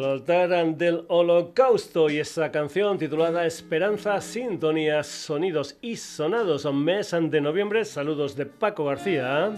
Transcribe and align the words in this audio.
el 0.00 0.06
altar 0.06 0.76
del 0.76 1.04
holocausto 1.08 2.08
y 2.08 2.18
esa 2.18 2.50
canción 2.50 2.96
titulada 2.96 3.44
Esperanza, 3.44 4.18
Sintonía, 4.22 5.02
Sonidos 5.02 5.76
y 5.82 5.96
Sonados, 5.96 6.64
mes 6.72 7.10
de 7.10 7.40
noviembre. 7.40 7.84
Saludos 7.84 8.34
de 8.34 8.46
Paco 8.46 8.86
García. 8.86 9.52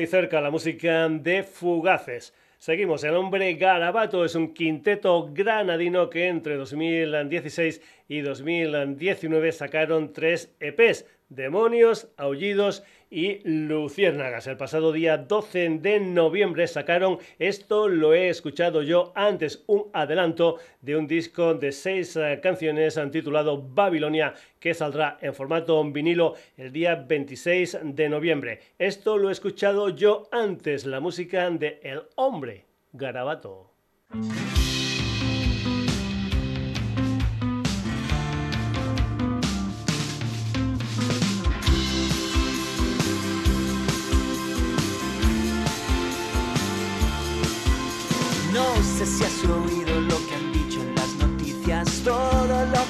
Cerca 0.09 0.41
la 0.41 0.49
música 0.49 1.07
de 1.07 1.43
Fugaces. 1.43 2.33
Seguimos, 2.57 3.03
el 3.03 3.13
hombre 3.13 3.53
Garabato 3.53 4.25
es 4.25 4.33
un 4.33 4.53
quinteto 4.55 5.29
granadino 5.31 6.09
que 6.09 6.27
entre 6.27 6.57
2016 6.57 7.81
y 8.07 8.21
2019 8.21 9.51
sacaron 9.51 10.11
tres 10.11 10.55
EPs, 10.59 11.05
Demonios, 11.29 12.09
Aullidos 12.17 12.83
y 12.98 12.98
Luciérnagas. 13.43 14.47
El 14.47 14.57
pasado 14.57 14.91
día 14.91 15.17
12 15.17 15.79
de 15.79 15.99
noviembre 15.99 16.67
sacaron 16.67 17.17
Esto 17.39 17.87
lo 17.87 18.13
he 18.13 18.29
escuchado 18.29 18.83
yo 18.83 19.11
antes, 19.15 19.63
un 19.67 19.89
adelanto 19.93 20.57
de 20.81 20.95
un 20.95 21.07
disco 21.07 21.53
de 21.53 21.71
seis 21.71 22.15
eh, 22.15 22.39
canciones 22.41 22.99
titulado 23.11 23.61
Babilonia 23.61 24.33
que 24.59 24.73
saldrá 24.73 25.17
en 25.21 25.33
formato 25.33 25.83
vinilo 25.91 26.35
el 26.57 26.71
día 26.71 26.95
26 26.95 27.79
de 27.83 28.09
noviembre. 28.09 28.59
Esto 28.77 29.17
lo 29.17 29.29
he 29.29 29.31
escuchado 29.31 29.89
yo 29.89 30.27
antes, 30.31 30.85
la 30.85 30.99
música 30.99 31.49
de 31.49 31.79
El 31.83 32.03
Hombre 32.15 32.65
Garabato. 32.93 33.71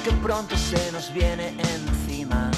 Que 0.02 0.12
pronto 0.12 0.56
se 0.56 0.92
nos 0.92 1.12
viene 1.12 1.54
encima. 1.58 2.50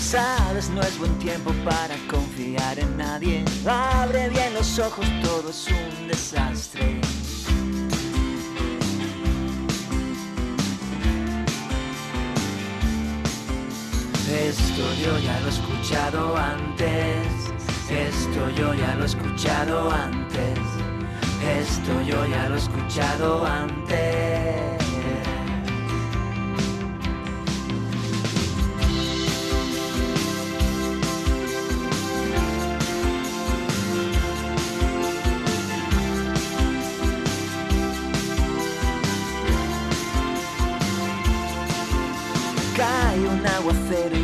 Sabes, 0.00 0.70
no 0.70 0.80
es 0.82 0.98
buen 0.98 1.16
tiempo 1.18 1.52
para 1.64 1.96
confiar 2.10 2.78
en 2.78 2.96
nadie. 2.96 3.44
Abre 3.66 4.28
bien 4.30 4.54
los 4.54 4.78
ojos, 4.78 5.06
todo 5.22 5.50
es 5.50 5.66
un 5.68 6.08
desastre. 6.08 7.00
Esto 14.28 14.94
yo 15.02 15.18
ya 15.18 15.40
lo 15.40 15.46
he 15.46 15.50
escuchado 15.50 16.36
antes. 16.36 17.45
Esto 17.90 18.50
yo 18.50 18.74
ya 18.74 18.94
lo 18.96 19.04
he 19.04 19.06
escuchado 19.06 19.90
antes. 19.90 20.58
Esto 21.42 22.00
yo 22.02 22.26
ya 22.26 22.48
lo 22.48 22.56
he 22.56 22.58
escuchado 22.58 23.46
antes. 23.46 24.76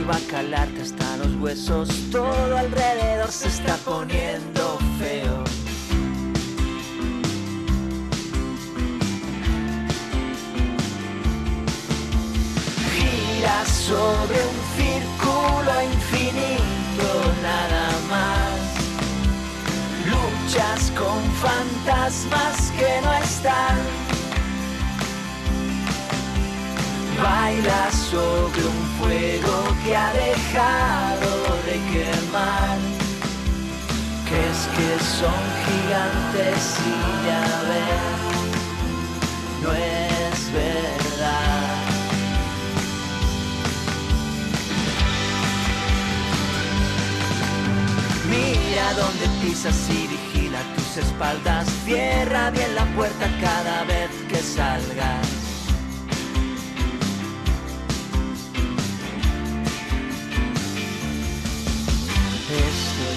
va 0.08 0.16
a 0.16 0.30
calarte 0.30 0.82
hasta 0.82 1.16
los 1.18 1.34
huesos. 1.36 1.88
Todo 2.10 2.56
alrededor 2.56 3.21
está 3.62 3.76
poniendo 3.84 4.78
feo. 4.98 5.44
Gira 12.92 13.64
sobre 13.66 14.38
un 14.50 14.58
círculo 14.76 15.72
infinito, 15.94 17.08
nada 17.42 17.86
más. 18.10 18.60
Luchas 20.10 20.90
con 20.98 21.22
fantasmas 21.40 22.72
que 22.78 23.00
no 23.04 23.12
están 23.14 23.78
baila 27.22 27.90
sobre 27.92 28.64
un 28.64 28.82
fuego 28.98 29.54
que 29.84 29.96
ha 29.96 30.12
dejado 30.12 31.30
de 31.66 31.74
quemar. 31.92 33.01
Es 34.32 34.66
que 34.74 35.04
son 35.04 35.42
gigantes 35.66 36.78
y 36.80 37.26
ya 37.26 37.44
ven, 37.68 38.22
no 39.62 39.72
es 39.72 40.52
verdad. 40.52 41.72
Mira 48.30 48.94
donde 48.94 49.28
pisas 49.42 49.90
y 49.90 50.06
vigila 50.06 50.60
tus 50.76 50.96
espaldas. 50.96 51.68
Cierra 51.84 52.50
bien 52.50 52.74
la 52.74 52.86
puerta 52.94 53.28
cada 53.40 53.84
vez 53.84 54.10
que 54.30 54.38
salgas. 54.38 55.42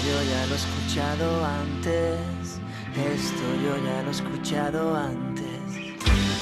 yo 0.06 0.22
ya 0.22 0.46
lo 0.46 0.54
he 0.54 0.75
antes. 0.98 2.60
Esto 2.96 3.44
yo 3.62 3.76
ya 3.84 4.02
lo 4.02 4.08
he 4.08 4.10
escuchado 4.10 4.96
antes. 4.96 5.92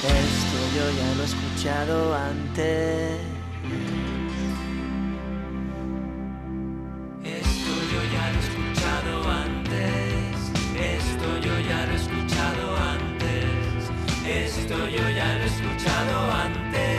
Esto 0.03 0.59
yo 0.75 0.85
ya 0.97 1.15
lo 1.15 1.23
he 1.23 1.25
escuchado 1.25 2.15
antes. 2.15 3.19
Esto 7.23 7.73
yo 7.91 8.01
ya 8.13 8.31
lo 8.31 8.37
he 8.37 8.43
escuchado 8.47 9.13
antes. 9.29 10.35
Esto 10.79 11.27
yo 11.41 11.59
ya 11.59 11.85
lo 11.85 11.91
he 11.91 11.95
escuchado 11.95 12.77
antes. 12.77 13.91
Esto 14.25 14.77
yo 14.87 15.09
ya 15.09 15.35
lo 15.35 15.43
he 15.43 15.47
escuchado 15.47 16.31
antes. 16.31 16.95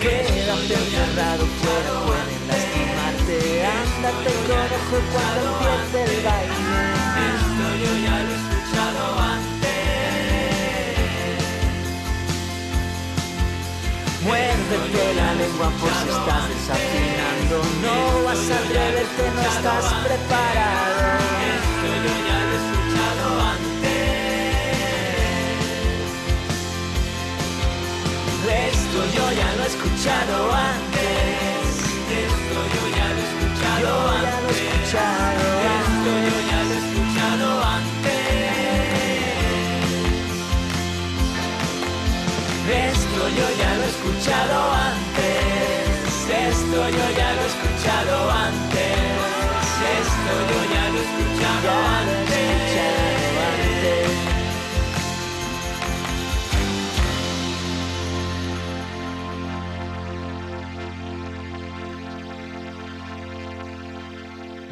Quédate 0.00 0.74
encerrado 0.74 1.44
fuera, 1.46 2.17
pueden 4.00 4.12
lastimarte. 4.12 4.28
Ándate 4.28 4.30
con 4.46 4.68
ojo 4.78 4.96
cuando 5.12 5.40
empiece 5.52 5.98
el 6.04 6.22
baile. 6.24 6.54
Esto 7.34 7.64
yo 7.82 7.92
ya 8.04 8.16
lo 8.22 8.28
he 8.28 8.36
escuchado 8.36 9.02
antes. 9.18 9.58
Muérdete 14.22 15.02
la 15.14 15.30
lengua 15.34 15.68
por 15.80 15.90
si 15.90 16.08
estás 16.08 16.44
desafinando. 16.48 17.56
No 17.82 17.96
vas 18.24 18.50
a 18.50 18.58
atreverte, 18.58 19.22
no 19.34 19.40
estás 19.42 19.86
preparado. 20.04 21.18
Esto 21.48 21.90
yo 22.04 22.14
ya 22.28 22.38
lo 22.38 22.52
he 22.52 22.58
escuchado 22.62 23.26
antes. 23.52 23.78
Esto 28.48 29.00
yo 29.14 29.24
ya 29.32 29.48
lo 29.56 29.62
he 29.62 29.66
escuchado 29.66 30.36
antes. 30.54 30.97
Esto 35.98 36.12
yo 36.26 36.36
ya 36.50 36.60
lo 36.64 36.72
he 36.72 36.78
escuchado 36.78 37.62
antes. 37.64 38.18
Esto 42.68 43.22
yo 43.28 43.46
ya 43.58 43.70
lo 43.76 43.82
he 43.82 43.88
escuchado 43.88 44.56
antes. 44.72 45.48
Esto 46.48 46.78
yo 46.88 47.06
ya 47.16 47.28
lo 47.32 47.40
he 47.40 47.46
escuchado 47.46 48.14
antes. 48.30 48.98
Esto 49.98 50.32
yo 50.50 50.58
ya 50.74 50.84
lo 50.90 50.98
he 50.98 51.02
escuchado 51.02 51.70
antes. 52.00 52.17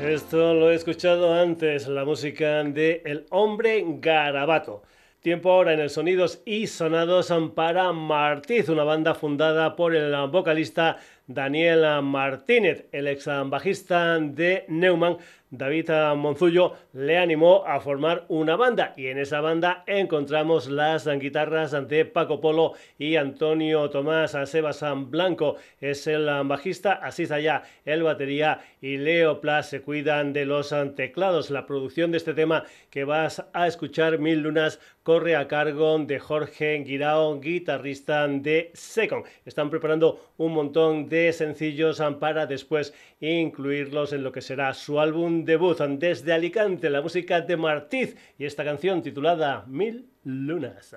Esto 0.07 0.55
lo 0.55 0.71
he 0.71 0.77
escuchado 0.77 1.35
antes, 1.35 1.89
la 1.89 2.05
música 2.05 2.63
de 2.63 3.03
El 3.05 3.27
Hombre 3.31 3.85
Garabato. 3.99 4.85
Tiempo 5.21 5.51
ahora 5.51 5.73
en 5.73 5.81
el 5.81 5.91
Sonidos 5.91 6.43
y 6.45 6.69
Sonados 6.69 7.35
para 7.57 7.93
Martiz, 7.93 8.69
una 8.69 8.85
banda 8.85 9.17
fundada 9.17 9.75
por 9.75 9.97
el 9.97 10.15
vocalista 10.29 10.99
Daniel 11.27 12.03
Martínez, 12.05 12.87
el 12.93 13.09
ex 13.09 13.27
bajista 13.47 14.21
de 14.21 14.65
Neumann, 14.69 15.17
David 15.51 15.91
Monzullo 16.17 16.75
le 16.93 17.19
animó 17.19 17.65
a 17.67 17.81
formar 17.81 18.25
una 18.29 18.57
banda 18.57 18.93
y 18.97 19.07
en 19.07 19.19
esa 19.19 19.41
banda 19.41 19.85
encontramos 19.87 20.69
las 20.69 21.07
guitarras 21.07 21.77
de 21.89 22.05
Paco 22.05 22.41
Polo 22.41 22.73
y 22.99 23.17
Antonio 23.17 23.89
Tomás 23.91 24.37
Sebastián 24.47 25.11
Blanco 25.11 25.57
es 25.81 26.07
el 26.07 26.27
bajista, 26.45 26.95
así 26.95 27.27
allá 27.31 27.63
el 27.85 28.03
batería 28.03 28.61
y 28.81 28.97
Leo 28.97 29.41
Plas 29.41 29.69
se 29.71 29.83
cuidan 29.83 30.33
de 30.33 30.47
los 30.47 30.75
teclados. 30.95 31.51
La 31.51 31.67
producción 31.67 32.11
de 32.11 32.19
este 32.19 32.35
tema 32.35 32.65
que 32.91 33.05
vas 33.05 33.45
a 33.53 33.67
escuchar 33.67 34.19
Mil 34.19 34.41
Lunas 34.41 34.81
corre 35.03 35.37
a 35.37 35.47
cargo 35.47 35.99
de 36.01 36.19
Jorge 36.19 36.83
Guirao, 36.85 37.39
guitarrista 37.41 38.27
de 38.27 38.71
Second. 38.75 39.25
Están 39.45 39.71
preparando 39.71 40.33
un 40.37 40.53
montón 40.53 41.09
de 41.09 41.33
sencillos 41.33 42.03
para 42.19 42.47
después 42.47 42.93
incluirlos 43.21 44.13
en 44.13 44.23
lo 44.23 44.33
que 44.33 44.43
será 44.43 44.75
su 44.75 45.01
álbum 45.01 45.45
debut 45.45 45.79
desde 45.81 46.33
Alicante, 46.33 46.91
la 46.91 47.03
música 47.03 47.41
de 47.41 47.57
Martiz 47.57 48.17
y 48.39 48.45
esta 48.45 48.65
canción 48.65 49.03
titulada 49.03 49.65
Mil 49.67 50.11
Lunas. 50.25 50.95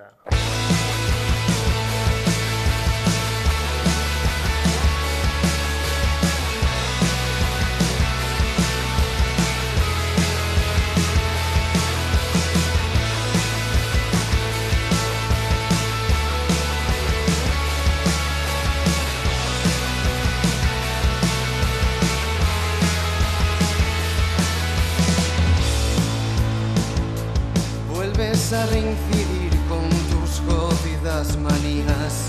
A 28.52 28.66
reincidir 28.66 29.52
con 29.68 29.88
tus 30.10 30.42
jodidas 30.48 31.36
manías. 31.36 32.26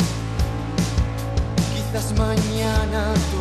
Quizás 1.73 2.13
mañana 2.15 3.11
tus 3.31 3.40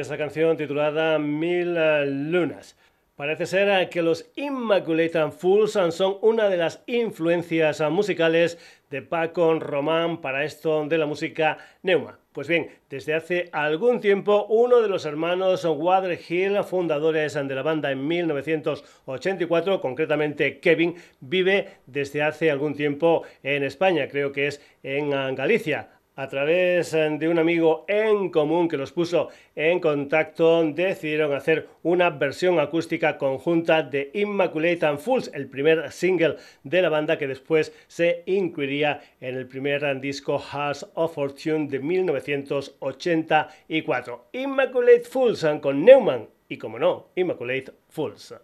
Esta 0.00 0.16
canción 0.16 0.56
titulada 0.56 1.18
Mil 1.18 1.76
eh, 1.76 2.06
Lunas. 2.06 2.74
Parece 3.16 3.44
ser 3.44 3.68
eh, 3.68 3.90
que 3.90 4.00
los 4.00 4.30
Immaculate 4.34 5.30
Fools 5.30 5.72
son 5.72 6.16
una 6.22 6.48
de 6.48 6.56
las 6.56 6.82
influencias 6.86 7.82
eh, 7.82 7.88
musicales 7.90 8.56
de 8.88 9.02
Paco 9.02 9.58
Román 9.60 10.22
para 10.22 10.42
esto 10.44 10.86
de 10.86 10.96
la 10.96 11.04
música 11.04 11.58
Neuma. 11.82 12.18
Pues 12.32 12.48
bien, 12.48 12.70
desde 12.88 13.12
hace 13.12 13.50
algún 13.52 14.00
tiempo 14.00 14.46
uno 14.48 14.80
de 14.80 14.88
los 14.88 15.04
hermanos 15.04 15.66
Waterhill, 15.66 16.64
fundadores 16.64 17.34
de 17.34 17.54
la 17.54 17.62
banda 17.62 17.92
en 17.92 18.08
1984, 18.08 19.82
concretamente 19.82 20.60
Kevin, 20.60 20.94
vive 21.20 21.68
desde 21.84 22.22
hace 22.22 22.50
algún 22.50 22.74
tiempo 22.74 23.24
en 23.42 23.64
España, 23.64 24.08
creo 24.08 24.32
que 24.32 24.46
es 24.46 24.62
en 24.82 25.10
Galicia 25.34 25.99
a 26.16 26.28
través 26.28 26.92
eh, 26.94 27.08
de 27.18 27.28
un 27.28 27.38
amigo 27.38 27.84
en 27.88 28.30
común 28.30 28.68
que 28.68 28.76
los 28.76 28.92
puso 28.92 29.28
en 29.54 29.80
contacto, 29.80 30.64
decidieron 30.64 31.32
hacer 31.32 31.68
una 31.82 32.10
versión 32.10 32.60
acústica 32.60 33.16
conjunta 33.18 33.82
de 33.82 34.10
Immaculate 34.14 34.86
and 34.86 34.98
Fools, 34.98 35.30
el 35.34 35.48
primer 35.48 35.90
single 35.92 36.36
de 36.62 36.82
la 36.82 36.88
banda 36.88 37.18
que 37.18 37.26
después 37.26 37.74
se 37.86 38.22
incluiría 38.26 39.00
en 39.20 39.36
el 39.36 39.46
primer 39.46 40.00
disco 40.00 40.38
House 40.38 40.86
of 40.94 41.14
Fortune 41.14 41.68
de 41.68 41.78
1984. 41.78 44.28
Immaculate 44.32 45.04
Fools 45.04 45.46
con 45.60 45.84
Neumann 45.84 46.28
y, 46.48 46.56
como 46.58 46.78
no, 46.78 47.08
Immaculate 47.14 47.72
Fools. 47.88 48.34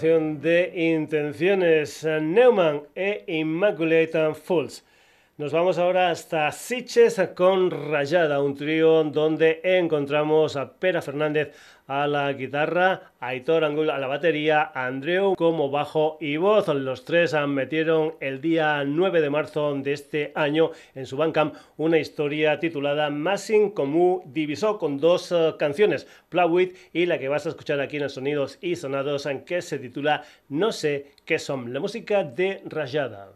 de 0.00 0.72
intenciones 0.74 2.02
eh, 2.04 2.18
Neumann 2.20 2.82
e 2.94 3.24
Immaculate 3.26 4.16
and 4.16 4.34
Fools. 4.34 4.82
Nos 5.38 5.50
vamos 5.50 5.78
ahora 5.78 6.10
hasta 6.10 6.52
Siches 6.52 7.18
con 7.34 7.70
Rayada, 7.70 8.42
un 8.42 8.54
trío 8.54 9.02
donde 9.04 9.62
encontramos 9.64 10.56
a 10.56 10.74
Pera 10.74 11.00
Fernández 11.00 11.54
a 11.86 12.06
la 12.06 12.30
guitarra, 12.34 13.14
Aitor 13.18 13.64
Angul 13.64 13.88
a 13.88 13.98
la 13.98 14.08
batería, 14.08 14.70
Andreu 14.74 15.34
como 15.34 15.70
bajo 15.70 16.18
y 16.20 16.36
voz. 16.36 16.68
Los 16.68 17.06
tres 17.06 17.34
metieron 17.48 18.14
el 18.20 18.42
día 18.42 18.84
9 18.84 19.22
de 19.22 19.30
marzo 19.30 19.74
de 19.74 19.94
este 19.94 20.32
año 20.34 20.72
en 20.94 21.06
su 21.06 21.16
Bandcamp 21.16 21.54
una 21.78 21.98
historia 21.98 22.60
titulada 22.60 23.08
Massing 23.08 23.70
Comú 23.70 24.22
Divisó 24.26 24.78
con 24.78 24.98
dos 24.98 25.32
eh, 25.32 25.54
canciones, 25.58 26.06
Plowit 26.28 26.76
y 26.92 27.06
la 27.06 27.18
que 27.18 27.28
vas 27.28 27.46
a 27.46 27.48
escuchar 27.48 27.80
aquí 27.80 27.96
en 27.96 28.02
los 28.02 28.12
Sonidos 28.12 28.58
y 28.60 28.76
Sonados, 28.76 29.26
que 29.46 29.62
se 29.62 29.78
titula 29.78 30.24
No 30.50 30.72
sé 30.72 31.12
qué 31.24 31.38
son, 31.38 31.72
la 31.72 31.80
música 31.80 32.22
de 32.22 32.60
Rayada. 32.66 33.30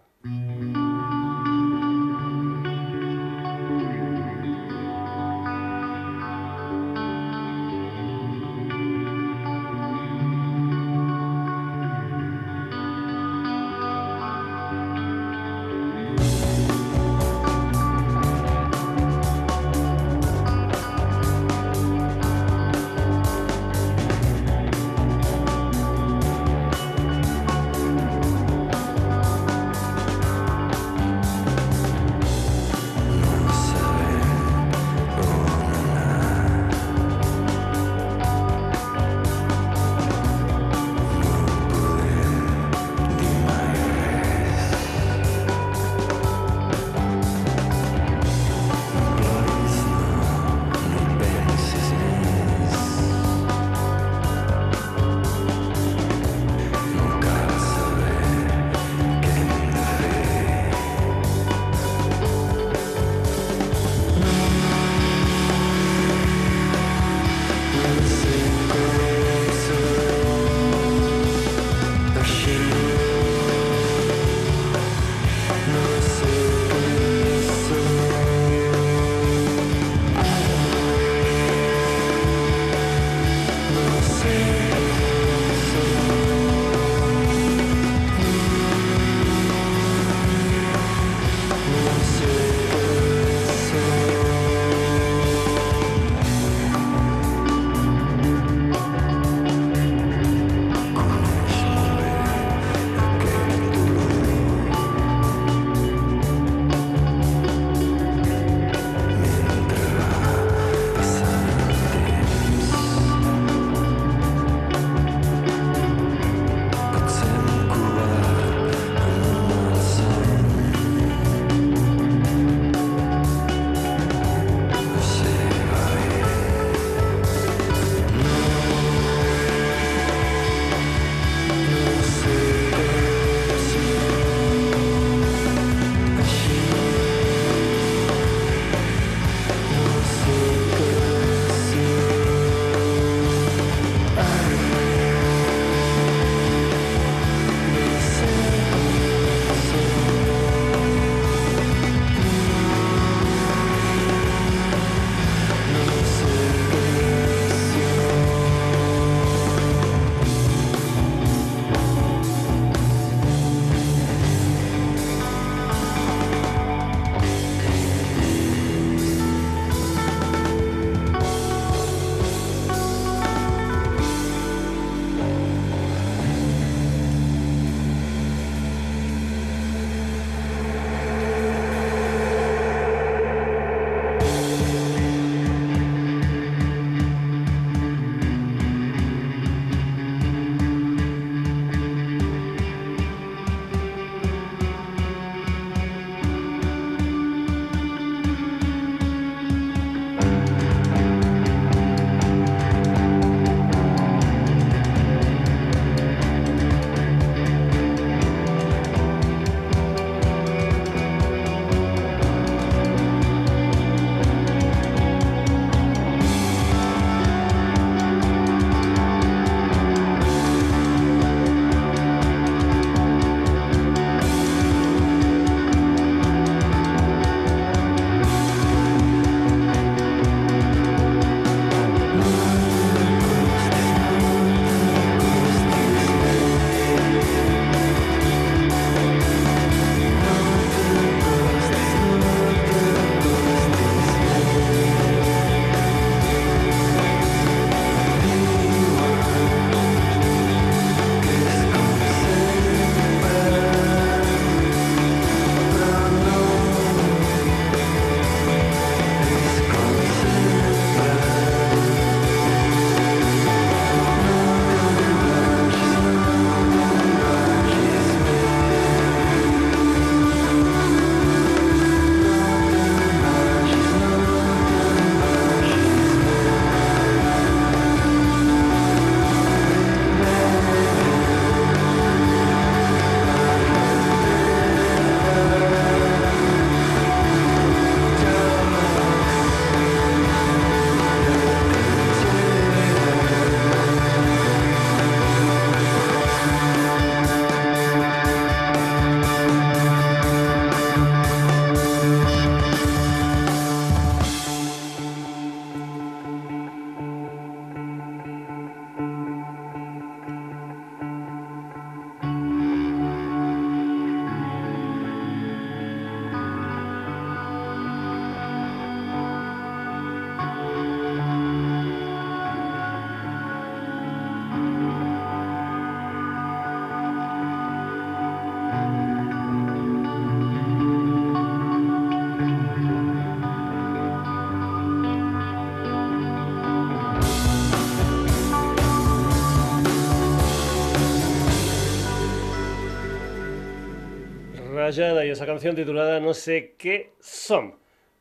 Y 344.88 345.30
esa 345.30 345.46
canción 345.46 345.74
titulada 345.74 346.20
No 346.20 346.32
sé 346.32 346.76
qué 346.78 347.10
son. 347.18 347.74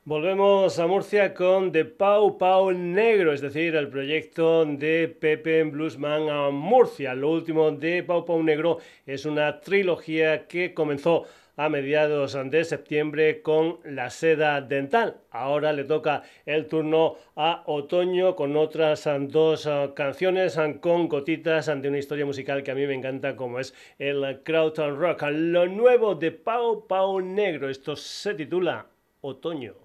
Volvemos 0.04 0.80
a 0.80 0.88
Murcia 0.88 1.32
con 1.32 1.72
The 1.72 1.86
Pau 1.86 2.40
Pau 2.40 2.72
Negro, 2.72 3.34
es 3.34 3.42
decir, 3.42 3.76
el 3.76 3.88
proyecto 3.88 4.66
de 4.66 5.08
Pepe 5.08 5.62
Bluesman 5.62 6.28
a 6.28 6.50
Murcia. 6.50 7.14
Lo 7.14 7.30
último 7.30 7.70
de 7.70 8.02
Pau 8.02 8.26
Pau 8.26 8.42
Negro 8.42 8.80
es 9.06 9.28
una 9.28 9.62
trilogía 9.62 10.48
que 10.48 10.74
comenzó 10.74 11.26
a 11.58 11.70
mediados 11.70 12.38
de 12.52 12.64
septiembre 12.64 13.42
con 13.42 13.80
la 13.84 14.10
seda 14.10 14.62
dental. 14.62 15.18
Ahora 15.32 15.74
le 15.74 15.84
toca 15.84 16.24
el 16.46 16.68
turno 16.68 17.16
a 17.36 17.64
otoño 17.66 18.36
con 18.36 18.56
otras 18.56 19.08
dos 19.28 19.70
canciones 19.96 20.60
con 20.82 21.08
gotitas 21.08 21.68
de 21.68 21.88
una 21.88 21.98
historia 21.98 22.26
musical 22.26 22.64
que 22.64 22.72
a 22.72 22.76
mí 22.76 22.86
me 22.86 22.94
encanta 22.94 23.36
como 23.36 23.60
es 23.60 23.74
el 24.00 24.42
Crowd 24.44 24.78
Rock. 24.98 25.24
Lo 25.32 25.68
nuevo 25.68 26.16
de 26.16 26.32
Pau 26.32 26.88
Pau 26.88 27.22
Negro, 27.22 27.70
esto 27.70 27.96
se 27.96 28.34
titula 28.34 28.88
Otoño. 29.22 29.85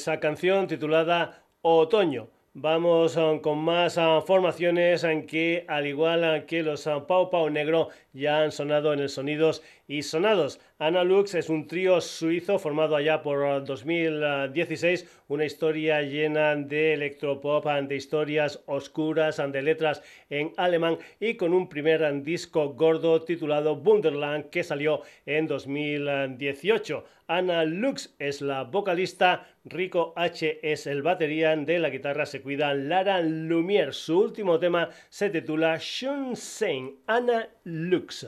Esa 0.00 0.18
canción 0.18 0.66
titulada 0.66 1.42
Otoño. 1.60 2.28
Vamos 2.54 3.16
um, 3.16 3.38
con 3.38 3.58
más 3.58 3.98
uh, 3.98 4.22
formaciones 4.26 5.04
en 5.04 5.26
que, 5.26 5.64
al 5.68 5.86
igual 5.86 6.46
que 6.46 6.62
los 6.62 6.88
Pau 7.06 7.30
Pau 7.30 7.50
Negro, 7.50 7.90
ya 8.12 8.42
han 8.42 8.50
sonado 8.50 8.92
en 8.94 9.00
el 9.00 9.10
Sonidos 9.10 9.62
y 9.86 10.02
Sonados. 10.02 10.58
Analux 10.78 11.34
es 11.34 11.50
un 11.50 11.68
trío 11.68 12.00
suizo 12.00 12.58
formado 12.58 12.96
allá 12.96 13.22
por 13.22 13.62
2016, 13.64 15.02
uh, 15.02 15.34
una 15.34 15.44
historia 15.44 16.00
llena 16.02 16.56
de 16.56 16.94
electropop, 16.94 17.66
de 17.66 17.94
historias 17.94 18.62
oscuras, 18.66 19.36
de 19.36 19.62
letras 19.62 20.02
en 20.30 20.52
alemán 20.56 20.96
y 21.20 21.34
con 21.34 21.52
un 21.52 21.68
primer 21.68 22.22
disco 22.22 22.70
gordo 22.70 23.22
titulado 23.22 23.76
Wunderland 23.76 24.48
que 24.48 24.64
salió 24.64 25.02
en 25.26 25.46
2018. 25.46 27.04
Ana 27.30 27.64
Lux 27.64 28.12
es 28.18 28.42
la 28.42 28.64
vocalista, 28.64 29.46
Rico 29.64 30.12
H 30.16 30.58
es 30.64 30.88
el 30.88 31.02
batería, 31.02 31.54
de 31.54 31.78
la 31.78 31.88
guitarra 31.88 32.26
se 32.26 32.42
cuida 32.42 32.74
Lara 32.74 33.20
Lumière. 33.20 33.92
Su 33.92 34.18
último 34.18 34.58
tema 34.58 34.88
se 35.08 35.30
titula 35.30 35.78
Shun 35.78 36.34
Sein, 36.34 36.98
Ana 37.06 37.48
Lux. 37.62 38.26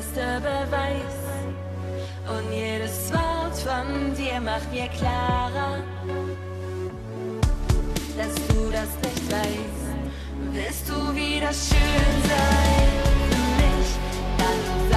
Beste 0.00 0.40
Beweis. 0.40 1.18
Und 2.26 2.52
jedes 2.52 3.12
Wort 3.12 3.56
von 3.58 4.14
dir 4.14 4.40
macht 4.40 4.72
mir 4.72 4.88
klarer, 4.88 5.82
dass 8.16 8.34
du 8.48 8.70
das 8.70 8.90
nicht 9.02 9.32
weißt. 9.32 9.90
Willst 10.52 10.88
du 10.88 11.14
wieder 11.14 11.52
schön 11.52 12.16
sein 12.32 12.90
für 13.28 13.44
mich, 13.60 13.90
dann 14.38 14.89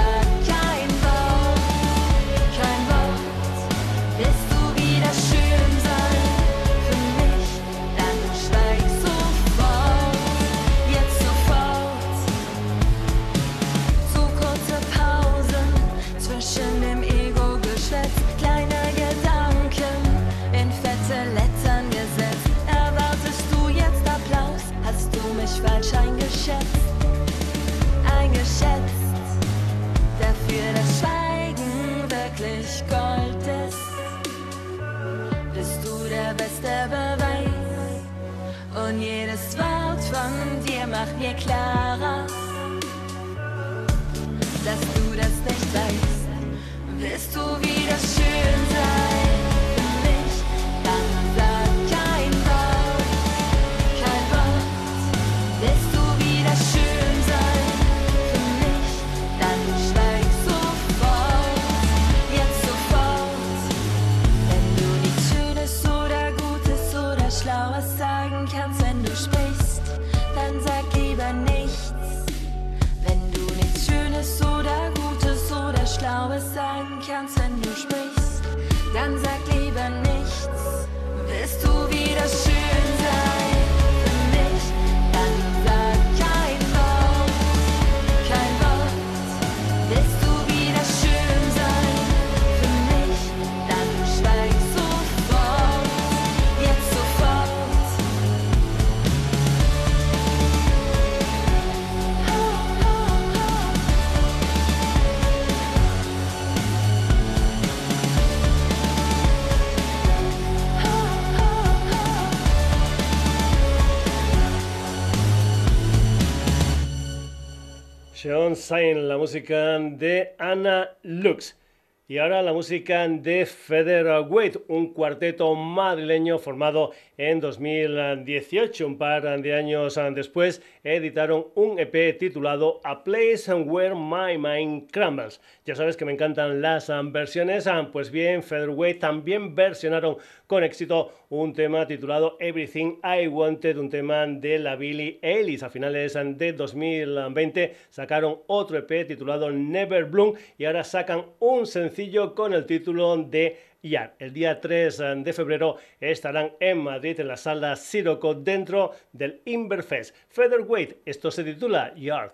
Sean 118.24 118.56
Sain, 118.56 119.10
la 119.10 119.18
música 119.18 119.78
de 119.78 120.34
Anna 120.40 120.96
Lux. 121.04 121.60
Y 122.08 122.20
ahora 122.20 122.42
la 122.42 122.54
música 122.54 123.06
de 123.06 123.46
Featherweight, 123.46 124.63
un 124.74 124.92
cuarteto 124.92 125.54
madrileño 125.54 126.40
formado 126.40 126.92
en 127.18 127.40
2018. 127.40 128.88
Un 128.88 128.98
par 128.98 129.42
de 129.42 129.54
años 129.54 130.00
después 130.16 130.62
editaron 130.84 131.48
un 131.56 131.78
EP 131.80 132.18
titulado 132.18 132.82
A 132.84 133.04
Place 133.04 133.54
Where 133.54 133.94
My 133.94 134.38
Mind 134.38 134.90
Crumbles. 134.92 135.40
Ya 135.66 135.76
sabes 135.76 135.96
que 135.96 136.06
me 136.06 136.14
encantan 136.14 136.62
las 136.62 136.92
versiones, 137.12 137.70
pues 137.92 138.10
bien, 138.10 138.42
Featherweight 138.42 139.00
también 139.00 139.54
versionaron 139.54 140.18
con 140.48 140.64
éxito 140.64 141.14
un 141.30 141.54
tema 141.54 141.86
titulado 141.88 142.38
Everything 142.40 143.00
I 143.04 143.28
Wanted, 143.28 143.78
un 143.78 143.90
tema 143.90 144.26
de 144.26 144.58
la 144.60 144.76
Billie 144.76 145.20
Eilish. 145.22 145.64
A 145.64 145.70
finales 145.70 146.14
de 146.14 146.54
2020 146.54 147.76
sacaron 147.90 148.40
otro 148.48 148.78
EP 148.78 149.08
titulado 149.08 149.52
Never 149.52 150.06
Bloom 150.06 150.34
y 150.58 150.66
ahora 150.66 150.84
sacan 150.84 151.26
un 151.40 151.68
sencillo 151.68 152.34
con 152.34 152.54
el 152.54 152.66
título 152.66 153.18
de 153.18 153.73
Yard. 153.84 154.14
El 154.18 154.34
día 154.34 154.60
3 154.60 154.98
de 155.18 155.34
febrero 155.34 155.78
estarán 156.00 156.54
en 156.60 156.80
Madrid 156.80 157.20
en 157.20 157.28
la 157.28 157.38
sala 157.38 157.76
Siroco 157.76 158.34
dentro 158.34 158.94
del 159.12 159.42
Inverfest. 159.46 160.16
Featherweight, 160.30 160.98
esto 161.06 161.30
se 161.30 161.44
titula 161.44 161.94
Yard. 161.96 162.34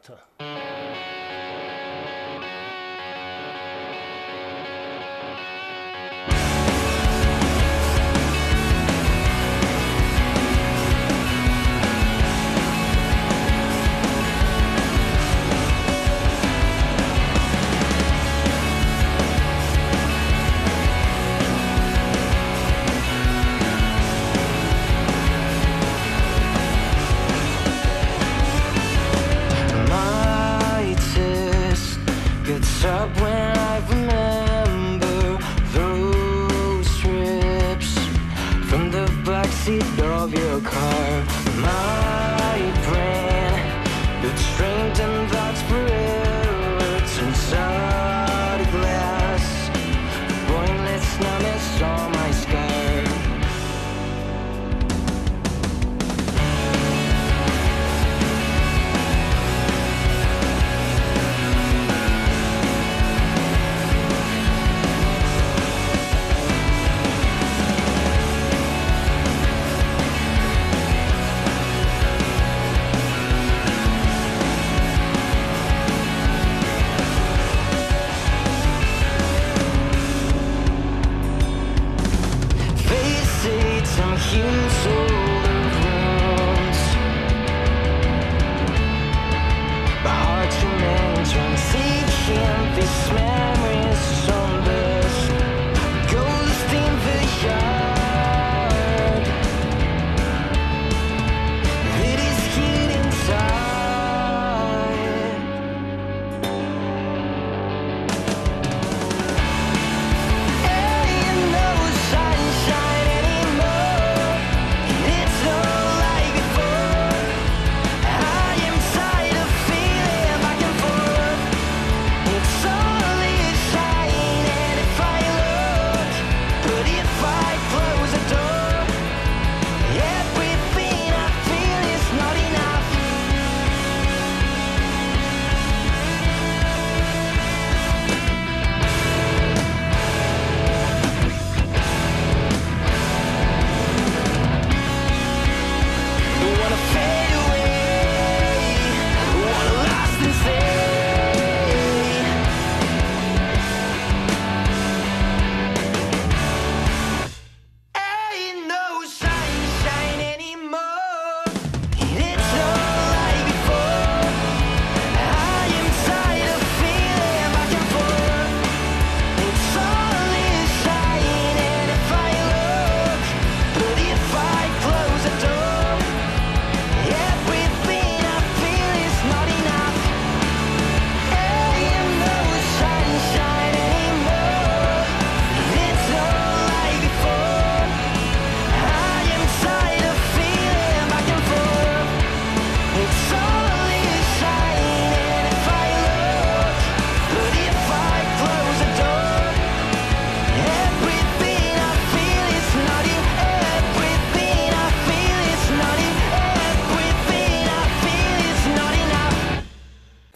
Sub 32.81 33.18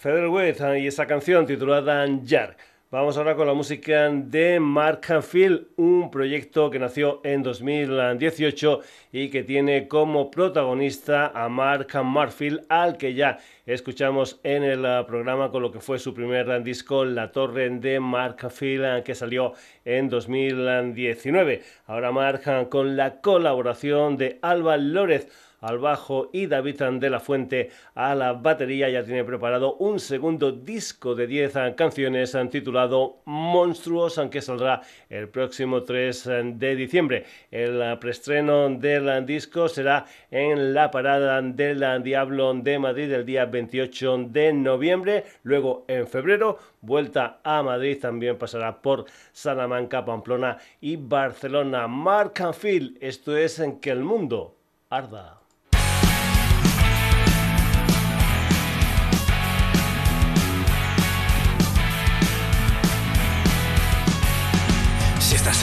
y 0.06 0.86
esa 0.86 1.06
canción 1.06 1.46
titulada 1.46 2.06
Jar. 2.26 2.58
Vamos 2.90 3.16
ahora 3.16 3.34
con 3.36 3.46
la 3.46 3.54
música 3.54 4.10
de 4.10 4.60
Mark 4.60 5.00
Hanfield, 5.08 5.68
un 5.76 6.10
proyecto 6.10 6.68
que 6.68 6.78
nació 6.78 7.22
en 7.24 7.42
2018 7.42 8.80
y 9.12 9.30
que 9.30 9.44
tiene 9.44 9.88
como 9.88 10.30
protagonista 10.30 11.28
a 11.34 11.48
Mark 11.48 11.88
Marfield, 12.04 12.66
al 12.68 12.98
que 12.98 13.14
ya 13.14 13.38
escuchamos 13.64 14.40
en 14.42 14.62
el 14.62 14.84
ah, 14.84 15.06
programa 15.06 15.50
con 15.50 15.62
lo 15.62 15.72
que 15.72 15.80
fue 15.80 15.98
su 15.98 16.12
primer 16.12 16.62
disco, 16.62 17.06
La 17.06 17.32
Torre 17.32 17.70
de 17.70 17.98
Mark 17.98 18.36
Hanfield, 18.42 18.84
ah, 18.84 19.02
que 19.02 19.14
salió 19.14 19.54
en 19.86 20.10
2019. 20.10 21.62
Ahora 21.86 22.12
Mark 22.12 22.42
ah, 22.44 22.66
con 22.68 22.98
la 22.98 23.22
colaboración 23.22 24.18
de 24.18 24.38
Alba 24.42 24.76
Lórez 24.76 25.28
al 25.64 25.78
bajo 25.78 26.28
y 26.32 26.46
David 26.46 26.82
de 27.00 27.08
la 27.08 27.20
Fuente 27.20 27.70
a 27.94 28.14
la 28.14 28.34
batería. 28.34 28.90
Ya 28.90 29.02
tiene 29.02 29.24
preparado 29.24 29.76
un 29.76 29.98
segundo 29.98 30.52
disco 30.52 31.14
de 31.14 31.26
10 31.26 31.54
canciones 31.74 32.36
titulado 32.50 33.22
Monstruos, 33.24 34.18
aunque 34.18 34.42
saldrá 34.42 34.82
el 35.08 35.28
próximo 35.28 35.82
3 35.82 36.28
de 36.54 36.76
diciembre. 36.76 37.24
El 37.50 37.98
preestreno 37.98 38.68
del 38.68 39.24
disco 39.24 39.68
será 39.68 40.04
en 40.30 40.74
la 40.74 40.90
parada 40.90 41.40
del 41.40 42.02
Diablo 42.02 42.52
de 42.52 42.78
Madrid 42.78 43.10
el 43.12 43.24
día 43.24 43.46
28 43.46 44.26
de 44.28 44.52
noviembre. 44.52 45.24
Luego 45.44 45.86
en 45.88 46.06
febrero, 46.06 46.58
vuelta 46.82 47.40
a 47.42 47.62
Madrid, 47.62 47.98
también 47.98 48.36
pasará 48.36 48.82
por 48.82 49.06
Salamanca, 49.32 50.04
Pamplona 50.04 50.58
y 50.80 50.96
Barcelona. 50.96 51.88
Mark 51.88 52.34
Phil, 52.60 52.98
esto 53.00 53.34
es 53.34 53.58
en 53.60 53.80
que 53.80 53.90
el 53.90 54.04
mundo 54.04 54.56
arda. 54.90 55.43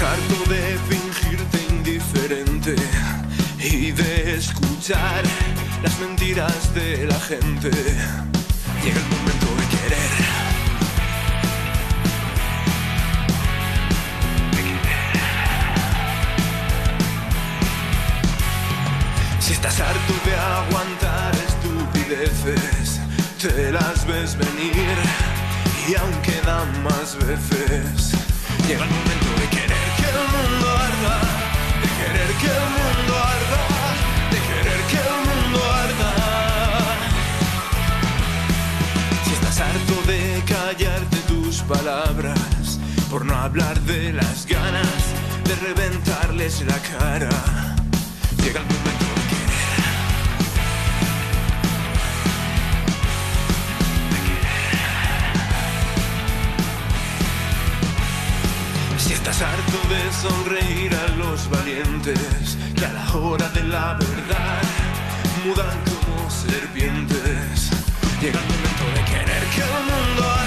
Harto 0.02 0.50
de 0.50 0.80
fingirte 0.90 1.66
indiferente 1.70 2.76
y 3.60 3.92
de 3.92 4.36
escuchar 4.36 5.24
las 5.84 6.00
mentiras 6.00 6.74
de 6.74 7.06
la 7.06 7.20
gente. 7.20 7.70
Llega 7.70 9.00
el 9.00 9.10
momento 9.16 9.48
de 9.60 9.66
querer. 9.78 10.12
Si 19.40 19.54
estás 19.54 19.80
harto 19.80 20.14
de 20.26 20.36
aguantar 20.36 21.32
estupideces, 21.48 23.00
te 23.40 23.72
las 23.72 24.08
ves 24.08 24.36
venir 24.36 24.98
y 25.88 25.96
aunque 25.96 26.42
dan 26.46 26.84
más 26.84 27.18
veces, 27.18 28.14
llega 28.68 28.84
el 28.84 28.90
momento 28.90 29.31
palabras, 41.72 42.80
por 43.10 43.26
no 43.26 43.34
hablar 43.36 43.80
de 43.82 44.12
las 44.14 44.46
ganas 44.46 45.04
de 45.46 45.56
reventarles 45.56 46.62
la 46.62 46.78
cara, 46.80 47.30
el 48.46 48.81
Estás 59.32 59.48
harto 59.48 59.80
de 59.88 60.12
sonreír 60.12 60.94
a 60.94 61.08
los 61.16 61.50
valientes 61.50 62.58
que 62.76 62.86
a 62.86 62.92
la 62.92 63.16
hora 63.16 63.48
de 63.52 63.64
la 63.64 63.94
verdad 63.94 64.62
mudan 65.46 65.78
como 65.86 66.30
serpientes. 66.30 67.72
Llega 68.20 68.40
el 68.42 68.46
momento 68.46 68.86
de 68.94 69.06
querer 69.06 69.44
que 69.56 69.62
el 69.62 69.72
mundo 69.88 70.41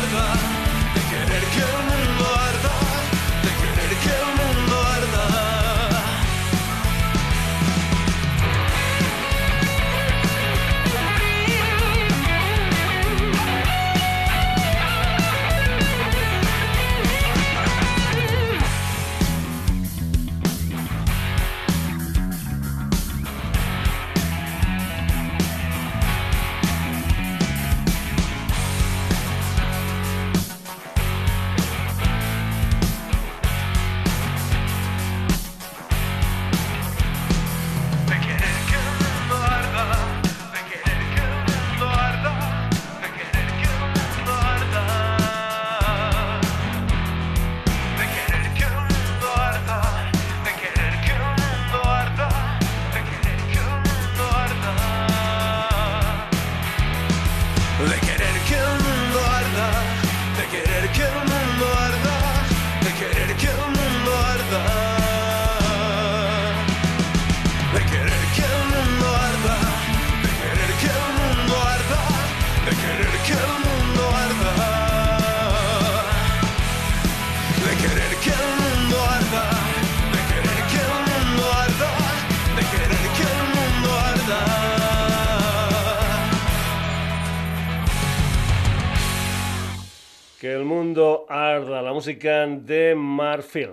de 92.07 92.95
Marfil. 92.97 93.71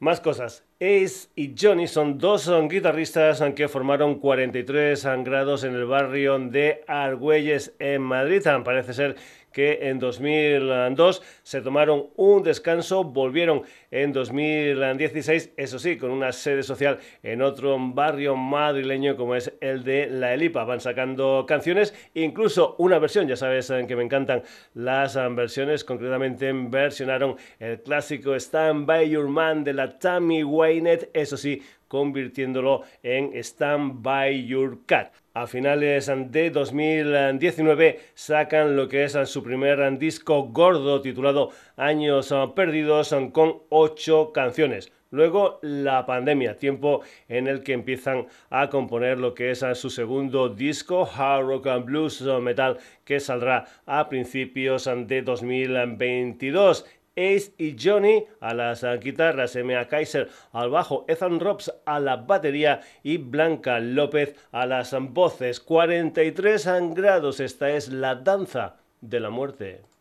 Más 0.00 0.20
cosas. 0.20 0.64
Ace 0.80 1.28
y 1.34 1.54
Johnny 1.58 1.86
son 1.86 2.18
dos 2.18 2.50
guitarristas 2.68 3.42
que 3.54 3.68
formaron 3.68 4.18
43 4.18 5.06
grados 5.24 5.64
en 5.64 5.74
el 5.74 5.86
barrio 5.86 6.38
de 6.38 6.84
Argüelles 6.86 7.74
en 7.78 8.02
Madrid. 8.02 8.42
Parece 8.64 8.92
ser 8.92 9.16
que 9.54 9.88
en 9.88 10.00
2002 10.00 11.22
se 11.42 11.62
tomaron 11.62 12.08
un 12.16 12.42
descanso, 12.42 13.04
volvieron 13.04 13.62
en 13.90 14.12
2016, 14.12 15.52
eso 15.56 15.78
sí, 15.78 15.96
con 15.96 16.10
una 16.10 16.32
sede 16.32 16.64
social 16.64 16.98
en 17.22 17.40
otro 17.40 17.78
barrio 17.78 18.34
madrileño 18.36 19.16
como 19.16 19.36
es 19.36 19.52
el 19.60 19.84
de 19.84 20.08
La 20.10 20.34
Elipa. 20.34 20.64
Van 20.64 20.80
sacando 20.80 21.46
canciones, 21.46 21.94
incluso 22.14 22.74
una 22.78 22.98
versión, 22.98 23.28
ya 23.28 23.36
sabes 23.36 23.72
que 23.86 23.96
me 23.96 24.02
encantan 24.02 24.42
las 24.74 25.14
versiones, 25.34 25.84
concretamente 25.84 26.52
versionaron 26.52 27.36
el 27.60 27.80
clásico 27.80 28.34
Stand 28.34 28.86
By 28.86 29.08
Your 29.08 29.28
Man 29.28 29.62
de 29.62 29.72
la 29.72 29.98
Tammy 29.98 30.42
Wynette, 30.42 31.10
eso 31.14 31.36
sí, 31.36 31.62
convirtiéndolo 31.86 32.82
en 33.04 33.32
Stand 33.36 34.02
By 34.02 34.44
Your 34.46 34.84
Cat. 34.84 35.23
A 35.36 35.48
finales 35.48 36.08
de 36.30 36.50
2019 36.50 37.98
sacan 38.14 38.76
lo 38.76 38.88
que 38.88 39.02
es 39.02 39.18
su 39.24 39.42
primer 39.42 39.98
disco 39.98 40.44
gordo 40.44 41.00
titulado 41.00 41.50
Años 41.76 42.32
Perdidos 42.54 43.12
con 43.32 43.64
ocho 43.68 44.30
canciones. 44.32 44.92
Luego 45.10 45.58
la 45.62 46.06
pandemia, 46.06 46.56
tiempo 46.56 47.00
en 47.28 47.48
el 47.48 47.64
que 47.64 47.72
empiezan 47.72 48.28
a 48.48 48.68
componer 48.70 49.18
lo 49.18 49.34
que 49.34 49.50
es 49.50 49.64
su 49.74 49.90
segundo 49.90 50.50
disco, 50.50 51.04
Hard 51.04 51.46
Rock 51.46 51.66
and 51.66 51.84
Blues 51.86 52.22
Metal, 52.40 52.78
que 53.04 53.18
saldrá 53.18 53.64
a 53.86 54.08
principios 54.08 54.88
de 55.08 55.22
2022. 55.22 56.86
Ace 57.16 57.52
y 57.58 57.76
Johnny 57.80 58.24
a 58.40 58.54
las 58.54 58.84
guitarras, 59.00 59.56
M.A. 59.56 59.88
Kaiser 59.88 60.28
al 60.52 60.70
bajo, 60.70 61.04
Ethan 61.08 61.40
Robs 61.40 61.72
a 61.84 62.00
la 62.00 62.16
batería 62.16 62.80
y 63.02 63.18
Blanca 63.18 63.80
López 63.80 64.34
a 64.52 64.66
las 64.66 64.94
voces. 64.98 65.60
43 65.60 66.68
grados, 66.94 67.40
esta 67.40 67.70
es 67.70 67.88
la 67.88 68.16
danza 68.16 68.76
de 69.00 69.20
la 69.20 69.30
muerte. 69.30 69.93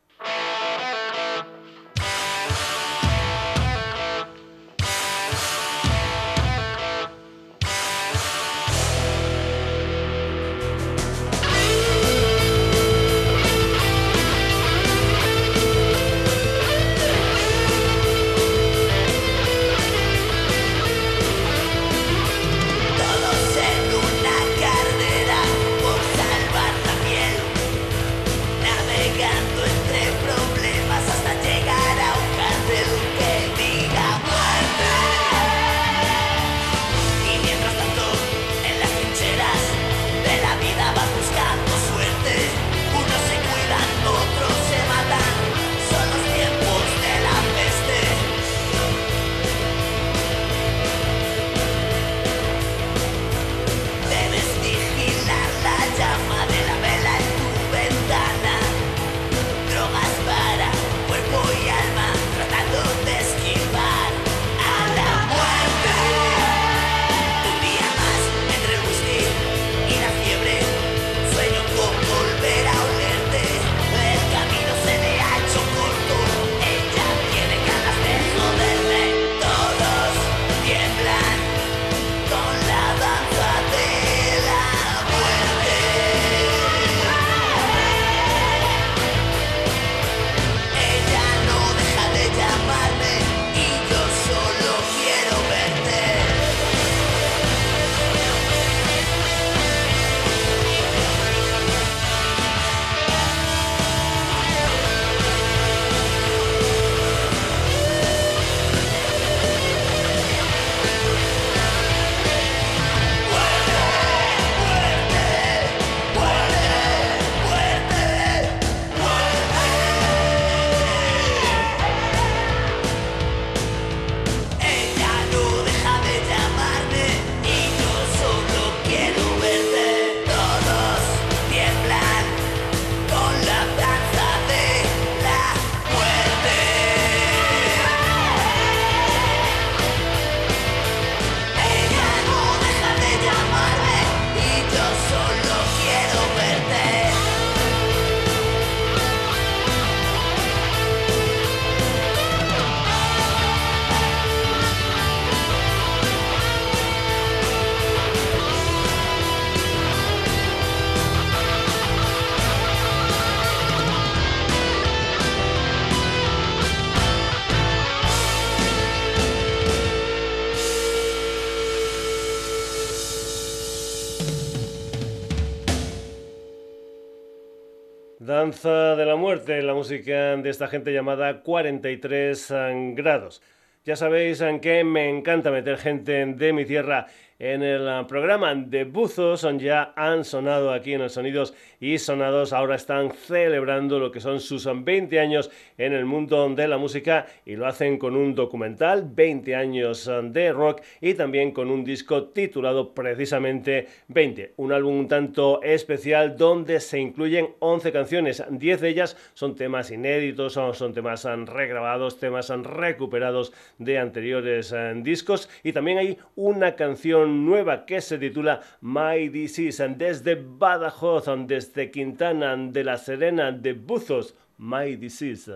Música 179.84 180.38
de 180.38 180.50
esta 180.50 180.70
gente 180.70 180.94
llamada 180.94 181.42
43 181.42 182.54
grados. 182.96 183.42
Ya 183.84 183.98
sabéis 183.98 184.40
en 184.40 184.62
que 184.62 184.86
me 184.86 185.10
encanta 185.10 185.52
meter 185.52 185.78
gente 185.78 186.26
de 186.26 186.54
mi 186.54 186.64
tierra 186.64 187.08
en 187.44 187.62
el 187.62 187.89
ah, 187.89 188.08
programa 188.08 188.56
de 188.56 188.86
Buzos 188.86 189.46
ya 189.58 189.91
han 189.98 190.24
sonado 190.24 190.72
aquí 190.72 190.94
en 190.94 191.02
los 191.02 191.12
Sonidos 191.12 191.54
y 191.78 191.98
Sonados. 191.98 192.54
Ahora 192.54 192.76
están 192.76 193.12
celebrando 193.12 194.00
lo 194.00 194.12
que 194.12 194.22
son 194.22 194.39
sus 194.39 194.66
20 194.66 195.20
años 195.20 195.52
en 195.78 195.91
el 195.91 196.06
mundo 196.06 196.48
de 196.56 196.70
la 196.70 196.78
música 196.78 197.26
y 197.46 197.58
lo 197.58 197.68
hacen 197.68 197.98
con 197.98 198.16
un 198.16 198.34
documental, 198.34 199.04
20 199.14 199.58
años 199.58 200.08
ah, 200.08 200.22
de 200.22 200.54
rock 200.54 200.84
y 201.02 201.16
también 201.16 201.52
con 201.52 201.70
un 201.70 201.84
disco 201.84 202.30
titulado 202.30 202.94
precisamente 202.94 203.88
20. 204.08 204.54
Un 204.56 204.72
álbum 204.72 205.00
un 205.00 205.08
tanto 205.10 205.62
especial 205.64 206.38
donde 206.38 206.80
se 206.80 206.98
incluyen 206.98 207.50
11 207.60 207.91
canciones. 207.91 208.41
10 208.50 208.80
de 208.80 208.88
ellas 208.88 209.18
son 209.34 209.56
temas 209.56 209.91
inéditos, 209.91 210.54
son, 210.54 210.74
son 210.74 210.94
temas 210.94 211.26
ah, 211.26 211.36
regrabados, 211.36 212.20
temas 212.20 212.48
recuperados 212.48 213.52
de 213.80 213.98
anteriores 214.00 214.74
discos 215.02 215.50
y 215.62 215.74
también 215.74 215.98
hay 215.98 216.18
una 216.38 216.78
canción 216.78 217.33
nueva 217.34 217.86
que 217.86 218.02
se 218.02 218.18
titula 218.18 218.62
My 218.82 219.30
Disease 219.30 219.88
desde 219.90 220.36
Badajoz, 220.36 221.26
desde 221.48 221.92
Quintana 221.92 222.56
de 222.56 222.84
la 222.84 222.98
Serena 222.98 223.52
de 223.52 223.74
Buzos, 223.74 224.36
My 224.58 224.96
Disease. 224.96 225.54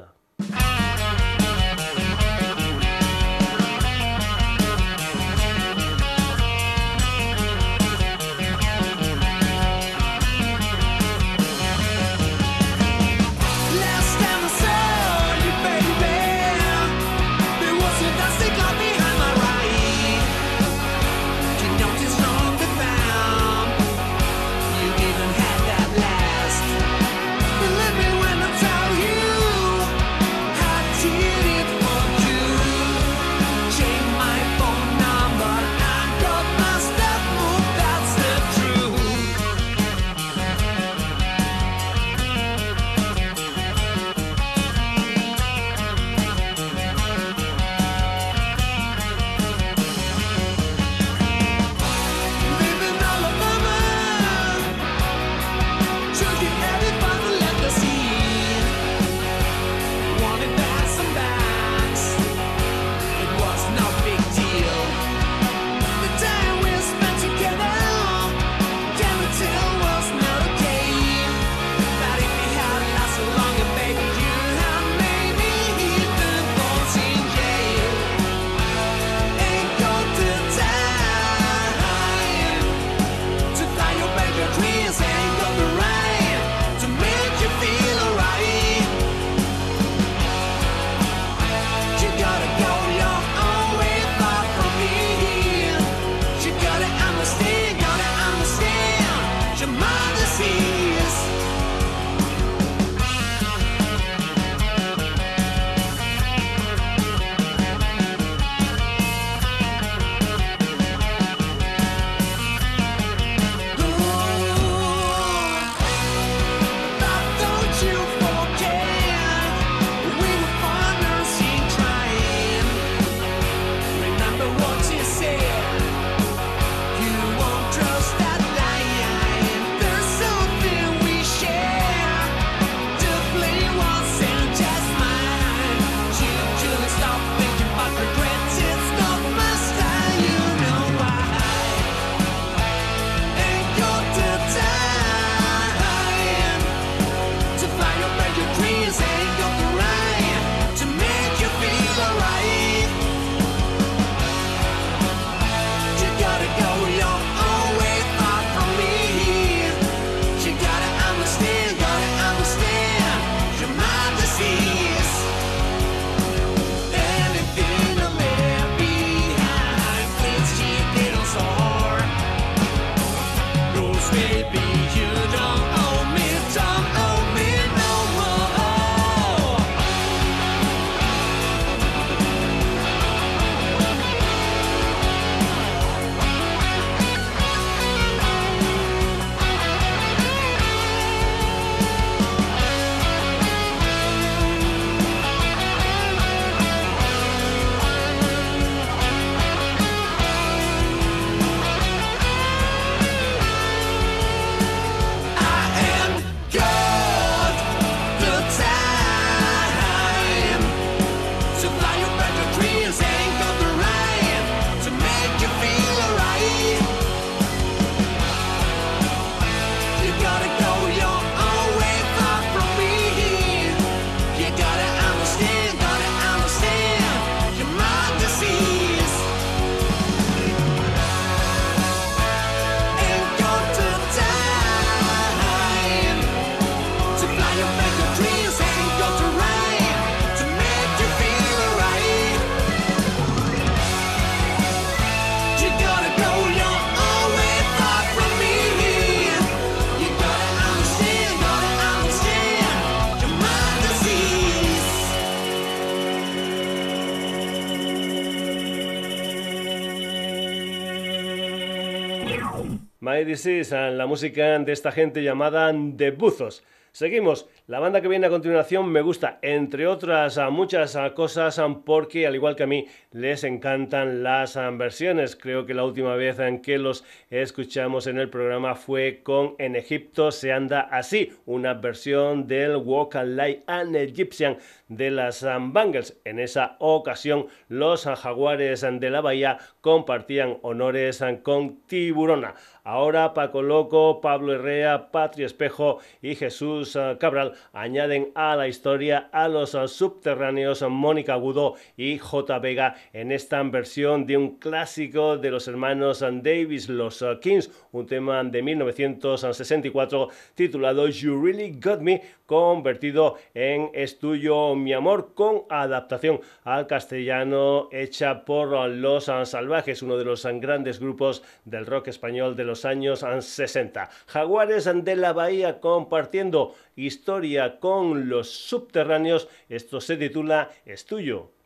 La 263.91 264.05
música 264.05 264.59
de 264.59 264.72
esta 264.72 264.91
gente 264.91 265.24
llamada 265.24 265.74
The 265.97 266.11
Buzos. 266.11 266.63
Seguimos. 266.91 267.47
La 267.68 267.80
banda 267.80 267.99
que 267.99 268.07
viene 268.07 268.28
a 268.28 268.30
continuación 268.30 268.88
me 268.89 269.01
gusta, 269.01 269.39
entre 269.41 269.88
otras 269.88 270.39
muchas 270.49 270.97
cosas, 271.13 271.61
porque 271.84 272.26
al 272.26 272.34
igual 272.34 272.55
que 272.55 272.63
a 272.63 272.68
mí 272.68 272.88
les 273.11 273.43
encantan 273.43 274.24
las 274.24 274.57
versiones. 274.78 275.36
Creo 275.36 275.65
que 275.65 275.74
la 275.74 275.84
última 275.84 276.15
vez 276.15 276.39
en 276.39 276.61
que 276.61 276.78
los 276.78 277.03
escuchamos 277.30 278.07
en 278.07 278.20
el 278.20 278.30
programa 278.30 278.76
fue 278.76 279.20
con 279.22 279.55
En 279.57 279.76
Egipto 279.76 280.32
se 280.32 280.53
anda 280.53 280.80
así, 280.80 281.34
una 281.45 281.74
versión 281.74 282.47
del 282.47 282.78
Walk 282.78 283.15
Like 283.15 283.63
an 283.68 283.97
Egyptian 283.97 284.59
de 284.88 285.11
las 285.11 285.43
Bangles. 285.43 286.22
En 286.24 286.39
esa 286.39 286.78
ocasión, 286.80 287.47
los 287.68 288.05
jaguares 288.05 288.86
de 288.89 289.09
la 289.09 289.20
bahía 289.20 289.57
compartían 289.82 290.59
honores 290.61 291.22
con 291.43 291.82
Tiburona. 291.86 292.53
Ahora 292.86 293.34
Paco 293.34 293.61
Loco, 293.61 294.22
Pablo 294.22 294.53
Herrea, 294.53 295.11
Patri 295.11 295.43
Espejo 295.43 295.99
y 296.22 296.36
Jesús 296.36 296.97
Cabral 297.20 297.56
añaden 297.73 298.31
a 298.35 298.55
la 298.55 298.67
historia 298.67 299.29
a 299.31 299.47
los 299.47 299.71
subterráneos 299.87 300.83
Mónica 300.89 301.33
Agudo 301.33 301.75
y 301.95 302.17
J. 302.17 302.59
Vega 302.59 302.95
en 303.13 303.31
esta 303.31 303.61
versión 303.63 304.25
de 304.25 304.37
un 304.37 304.57
clásico 304.57 305.37
de 305.37 305.51
los 305.51 305.67
hermanos 305.67 306.19
Davis, 306.19 306.89
los 306.89 307.23
Kings, 307.41 307.69
un 307.91 308.05
tema 308.05 308.43
de 308.43 308.61
1964 308.61 310.29
titulado 310.55 311.07
You 311.07 311.43
Really 311.43 311.77
Got 311.79 312.01
Me, 312.01 312.21
convertido 312.47 313.35
en 313.53 313.91
Es 313.93 314.75
mi 314.75 314.93
amor 314.93 315.35
con 315.35 315.65
adaptación 315.69 316.41
al 316.63 316.87
castellano 316.87 317.89
hecha 317.91 318.43
por 318.43 318.89
Los 318.89 319.25
Salvajes, 319.25 320.01
uno 320.01 320.17
de 320.17 320.25
los 320.25 320.43
grandes 320.45 320.99
grupos 320.99 321.43
del 321.65 321.85
rock 321.85 322.07
español 322.07 322.55
de 322.55 322.63
los 322.63 322.85
años 322.85 323.23
60. 323.39 324.09
Jaguares 324.25 324.89
de 324.91 325.15
la 325.15 325.33
Bahía 325.33 325.79
compartiendo 325.79 326.73
historia 326.95 327.79
con 327.79 328.29
los 328.29 328.49
subterráneos. 328.49 329.47
Esto 329.69 330.01
se 330.01 330.17
titula 330.17 330.69
Es 330.85 331.05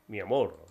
mi 0.08 0.20
amor. 0.20 0.71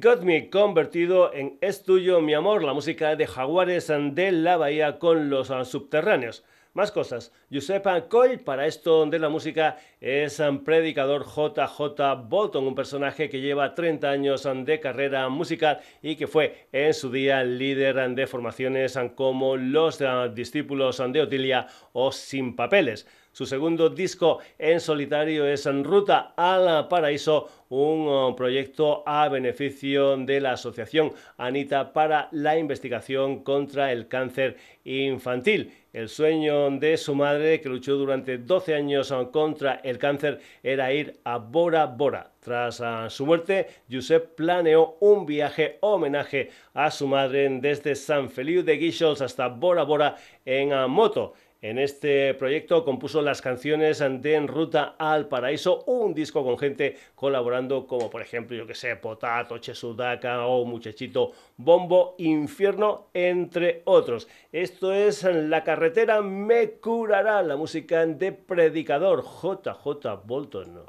Got 0.00 0.22
Me, 0.22 0.50
convertido 0.50 1.32
en 1.32 1.58
Es 1.60 1.82
tuyo, 1.82 2.20
mi 2.20 2.34
amor, 2.34 2.64
la 2.64 2.72
música 2.72 3.16
de 3.16 3.26
Jaguares 3.26 3.88
de 3.88 4.32
la 4.32 4.56
Bahía 4.56 4.98
con 4.98 5.30
los 5.30 5.48
subterráneos. 5.68 6.44
Más 6.72 6.90
cosas. 6.90 7.32
Giuseppe 7.50 8.08
Coy, 8.08 8.38
para 8.38 8.66
esto 8.66 9.06
de 9.06 9.18
la 9.18 9.28
música, 9.28 9.76
es 10.00 10.40
un 10.40 10.64
predicador 10.64 11.24
JJ 11.24 12.28
Bolton, 12.28 12.66
un 12.66 12.74
personaje 12.74 13.28
que 13.28 13.40
lleva 13.40 13.74
30 13.74 14.10
años 14.10 14.48
de 14.64 14.80
carrera 14.80 15.28
musical 15.28 15.80
y 16.02 16.16
que 16.16 16.26
fue 16.26 16.66
en 16.72 16.92
su 16.92 17.12
día 17.12 17.44
líder 17.44 18.14
de 18.14 18.26
formaciones 18.26 18.98
como 19.14 19.56
los 19.56 20.02
discípulos 20.34 21.02
de 21.12 21.20
Otilia 21.20 21.68
o 21.92 22.10
Sin 22.10 22.56
Papeles. 22.56 23.06
Su 23.34 23.46
segundo 23.46 23.90
disco 23.90 24.38
en 24.56 24.78
solitario 24.78 25.44
es 25.44 25.66
En 25.66 25.82
Ruta 25.82 26.34
al 26.36 26.86
Paraíso, 26.86 27.48
un 27.68 28.06
uh, 28.06 28.36
proyecto 28.36 29.02
a 29.04 29.28
beneficio 29.28 30.16
de 30.18 30.40
la 30.40 30.52
Asociación 30.52 31.12
Anita 31.36 31.92
para 31.92 32.28
la 32.30 32.56
investigación 32.56 33.42
contra 33.42 33.90
el 33.90 34.06
cáncer 34.06 34.56
infantil. 34.84 35.72
El 35.92 36.08
sueño 36.08 36.70
de 36.78 36.96
su 36.96 37.16
madre, 37.16 37.60
que 37.60 37.68
luchó 37.68 37.96
durante 37.96 38.38
12 38.38 38.74
años 38.74 39.10
uh, 39.10 39.28
contra 39.32 39.80
el 39.82 39.98
cáncer, 39.98 40.38
era 40.62 40.92
ir 40.92 41.18
a 41.24 41.38
Bora 41.38 41.86
Bora. 41.86 42.30
Tras 42.38 42.78
uh, 42.78 43.08
su 43.10 43.26
muerte, 43.26 43.66
Josep 43.90 44.36
planeó 44.36 44.96
un 45.00 45.26
viaje 45.26 45.78
homenaje 45.80 46.50
a 46.72 46.88
su 46.92 47.08
madre 47.08 47.48
desde 47.60 47.96
San 47.96 48.30
Feliu 48.30 48.62
de 48.62 48.76
Guíxols 48.76 49.22
hasta 49.22 49.48
Bora 49.48 49.82
Bora 49.82 50.14
en 50.44 50.88
moto. 50.88 51.34
En 51.64 51.78
este 51.78 52.34
proyecto 52.34 52.84
compuso 52.84 53.22
las 53.22 53.40
canciones 53.40 54.00
de 54.00 54.34
En 54.34 54.48
Ruta 54.48 54.96
al 54.98 55.28
Paraíso, 55.28 55.82
un 55.84 56.12
disco 56.12 56.44
con 56.44 56.58
gente 56.58 56.98
colaborando 57.14 57.86
como 57.86 58.10
por 58.10 58.20
ejemplo, 58.20 58.54
yo 58.54 58.66
que 58.66 58.74
sé, 58.74 58.96
Potato, 58.96 59.56
Chesudaka 59.56 60.44
o 60.44 60.66
Muchachito 60.66 61.32
Bombo 61.56 62.16
Infierno, 62.18 63.06
entre 63.14 63.80
otros. 63.86 64.28
Esto 64.52 64.92
es 64.92 65.24
La 65.24 65.64
carretera 65.64 66.20
me 66.20 66.72
curará, 66.72 67.42
la 67.42 67.56
música 67.56 68.04
de 68.04 68.32
Predicador 68.32 69.24
JJ 69.24 70.22
Bolton. 70.26 70.82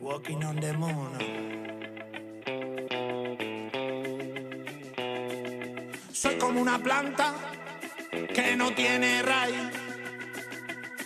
Walking 0.00 0.42
on 0.44 0.60
the 0.60 0.72
moon. 0.72 1.47
Soy 6.20 6.34
como 6.34 6.60
una 6.60 6.82
planta 6.82 7.32
que 8.34 8.56
no 8.56 8.74
tiene 8.74 9.22
raíz. 9.22 9.70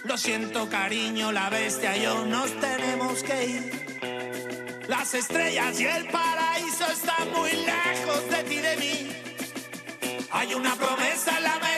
Lo 0.05 0.17
siento, 0.17 0.71
cariño, 0.71 1.31
la 1.33 1.51
bestia 1.51 1.95
y 1.99 2.05
yo 2.05 2.25
nos 2.25 2.51
tenemos 2.59 3.23
que 3.23 3.45
ir. 3.45 4.85
Las 4.89 5.13
estrellas 5.13 5.79
y 5.79 5.85
el 5.85 6.07
paraíso 6.09 6.87
están 6.91 7.31
muy 7.31 7.51
lejos 7.53 8.31
de 8.31 8.43
ti, 8.45 8.57
de 8.57 8.77
mí. 8.79 10.19
Hay 10.31 10.55
una 10.55 10.75
promesa 10.77 11.37
en 11.37 11.43
la 11.43 11.59
mente 11.59 11.73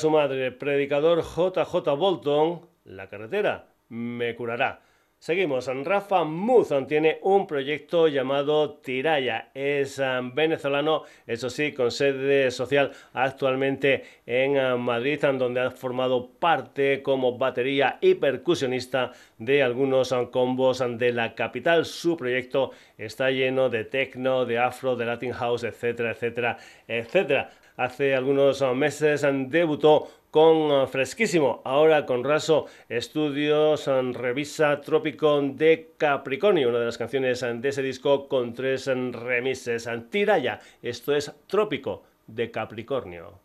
su 0.00 0.08
madre, 0.08 0.50
predicador 0.50 1.22
JJ 1.22 1.94
Bolton, 1.94 2.62
La 2.84 3.10
carretera 3.10 3.66
me 3.90 4.34
curará. 4.34 4.80
Seguimos, 5.18 5.66
Rafa 5.84 6.24
Muzan 6.24 6.86
tiene 6.86 7.18
un 7.20 7.46
proyecto 7.46 8.08
llamado 8.08 8.78
Tiraya, 8.78 9.50
es 9.52 9.98
ah, 10.00 10.22
venezolano, 10.22 11.02
eso 11.26 11.50
sí, 11.50 11.72
con 11.72 11.90
sede 11.90 12.50
social 12.50 12.92
actualmente 13.12 14.04
en 14.24 14.56
ah, 14.56 14.78
Madrid, 14.78 15.20
donde 15.20 15.60
ha 15.60 15.70
formado 15.70 16.30
parte 16.30 17.02
como 17.02 17.36
batería 17.36 17.98
y 18.00 18.14
percusionista 18.14 19.12
de 19.36 19.62
algunos 19.62 20.12
ah, 20.12 20.30
combos 20.32 20.82
de 20.96 21.12
la 21.12 21.34
capital. 21.34 21.84
Su 21.84 22.16
proyecto 22.16 22.70
está 22.96 23.30
lleno 23.30 23.68
de 23.68 23.84
techno, 23.84 24.46
de 24.46 24.58
afro, 24.58 24.96
de 24.96 25.04
latin 25.04 25.32
house, 25.32 25.64
etcétera, 25.64 26.12
etcétera, 26.12 26.56
etcétera 26.88 27.50
hace 27.80 28.14
algunos 28.14 28.62
meses 28.74 29.26
debutó 29.48 30.08
con 30.30 30.86
Fresquísimo, 30.86 31.62
ahora 31.64 32.04
con 32.04 32.22
Raso 32.22 32.66
Estudios, 32.88 33.86
revisa 33.86 34.80
Trópico 34.80 35.40
de 35.40 35.92
Capricornio, 35.96 36.68
una 36.68 36.78
de 36.78 36.84
las 36.84 36.98
canciones 36.98 37.40
de 37.40 37.68
ese 37.68 37.82
disco 37.82 38.28
con 38.28 38.52
tres 38.52 38.86
remises. 38.86 39.88
Tira 40.10 40.38
ya, 40.38 40.60
esto 40.82 41.16
es 41.16 41.32
Trópico 41.46 42.04
de 42.26 42.50
Capricornio. 42.50 43.40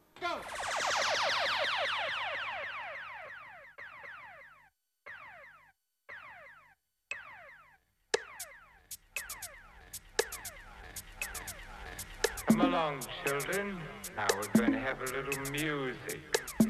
Come 12.48 12.64
along. 12.64 13.85
Now 14.16 14.28
we're 14.34 14.62
gonna 14.62 14.80
have 14.80 15.02
a 15.02 15.06
little 15.06 15.52
music, 15.52 16.22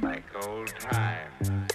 like 0.02 0.24
old 0.48 0.68
times. 0.80 1.75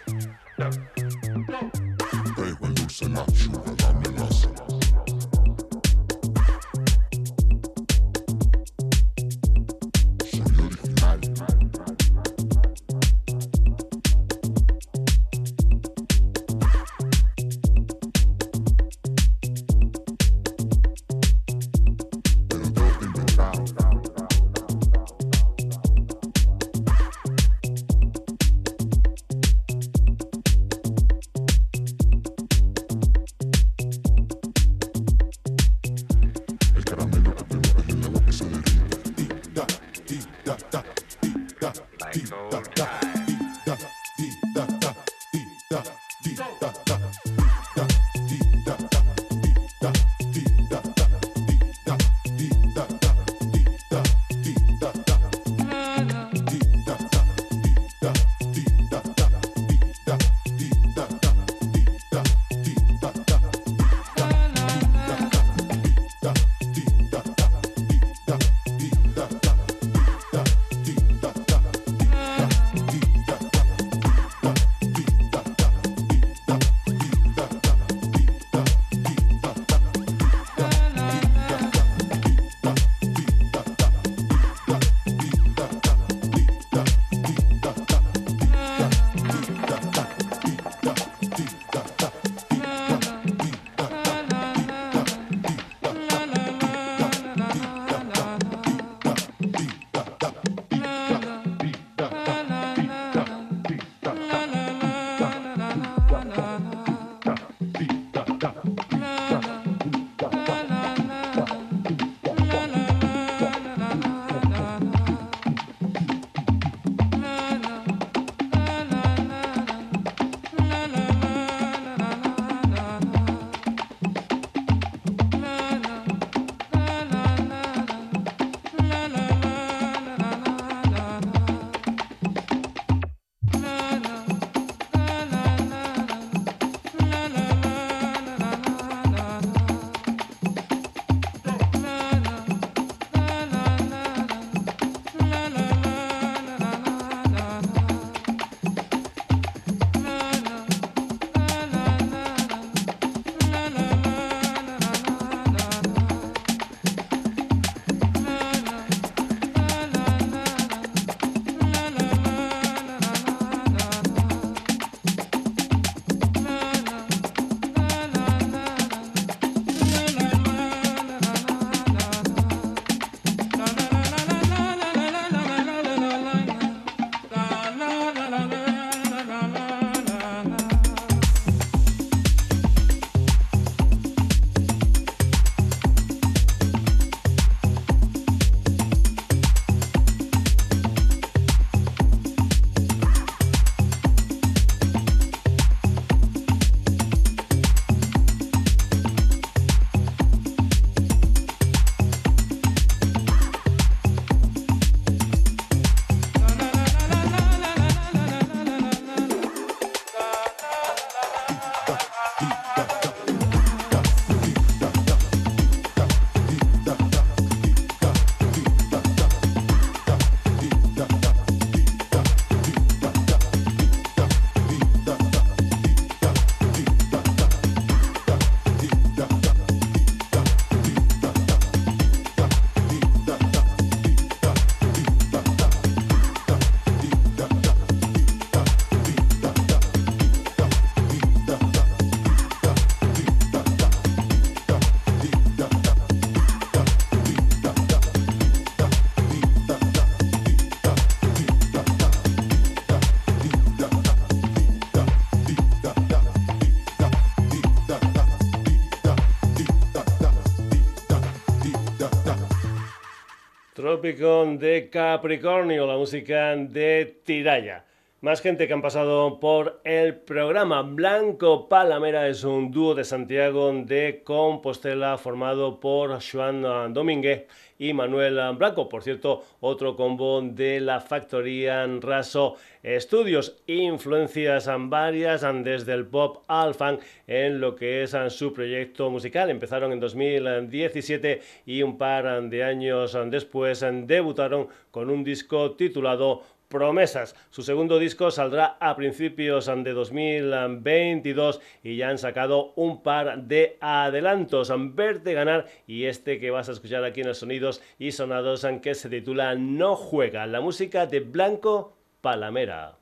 Trópico 264.01 264.47
de 264.59 264.89
Capricornio, 264.89 265.87
la 265.87 265.99
música 265.99 266.57
de 266.57 267.21
Tiraya. 267.23 267.85
Más 268.23 268.43
gente 268.43 268.69
que 268.69 268.75
han 268.75 268.83
pasado 268.83 269.41
por 269.41 269.81
el 269.83 270.15
programa. 270.15 270.83
Blanco 270.83 271.71
Palamera 271.71 272.29
es 272.29 272.45
un 272.45 272.71
dúo 272.71 272.95
de 272.95 273.03
Santiago 273.03 273.73
de 273.73 274.21
Compostela 274.23 275.17
formado 275.17 275.81
por 275.81 276.19
Joan 276.21 276.93
Domínguez 276.93 277.47
y 277.79 277.95
Manuel 277.95 278.39
Blanco. 278.59 278.91
Por 278.91 279.03
cierto, 279.03 279.43
otro 279.61 279.97
combo 279.97 280.43
de 280.43 280.81
la 280.81 281.01
factoría 281.01 281.87
Raso 281.99 282.57
Studios. 282.85 283.57
Influencias 283.67 284.69
varias 284.79 285.47
desde 285.65 285.95
el 285.95 286.05
pop 286.05 286.45
al 286.47 286.75
funk 286.75 287.01
en 287.27 287.59
lo 287.59 287.75
que 287.75 288.03
es 288.03 288.15
su 288.29 288.53
proyecto 288.53 289.09
musical. 289.09 289.49
Empezaron 289.49 289.93
en 289.93 290.01
2017 290.01 291.41
y 291.65 291.83
un 291.83 291.97
par 291.97 292.51
de 292.51 292.65
años 292.65 293.17
después 293.29 293.83
debutaron 294.05 294.69
con 294.91 295.09
un 295.09 295.25
disco 295.25 295.71
titulado 295.71 296.43
promesas. 296.71 297.35
Su 297.51 297.63
segundo 297.63 297.99
disco 297.99 298.31
saldrá 298.31 298.77
a 298.81 298.97
principios 298.97 299.67
de 299.67 299.93
2022 299.93 301.61
y 301.83 301.97
ya 301.97 302.09
han 302.09 302.19
sacado 302.19 302.73
un 302.77 303.03
par 303.03 303.43
de 303.43 303.77
adelantos. 303.81 304.73
Verte 304.95 305.35
ganar 305.35 305.67
y 305.87 306.05
este 306.05 306.39
que 306.39 306.51
vas 306.51 306.69
a 306.69 306.73
escuchar 306.73 307.05
aquí 307.05 307.21
en 307.21 307.29
los 307.29 307.39
sonidos 307.39 307.83
y 307.99 308.13
sonados 308.13 308.67
que 308.81 308.95
se 308.95 309.11
titula 309.11 309.55
No 309.57 309.97
juega, 309.97 310.47
la 310.47 310.61
música 310.61 311.07
de 311.07 311.21
Blanco 311.21 311.97
Palamera. 312.21 312.97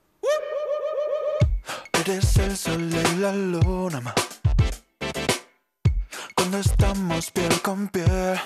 Eres 2.01 2.37
el 2.39 2.57
sol 2.57 2.89
y 2.89 3.21
la 3.21 3.33
luna, 3.35 4.01
ma. 4.01 4.15
Cuando 6.35 6.59
estamos 6.59 7.31
piel 7.31 7.61
con 7.63 7.89
piel, 7.89 8.39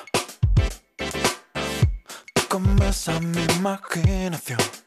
a 3.09 3.21
mi 3.21 3.43
imaginación. 3.57 4.82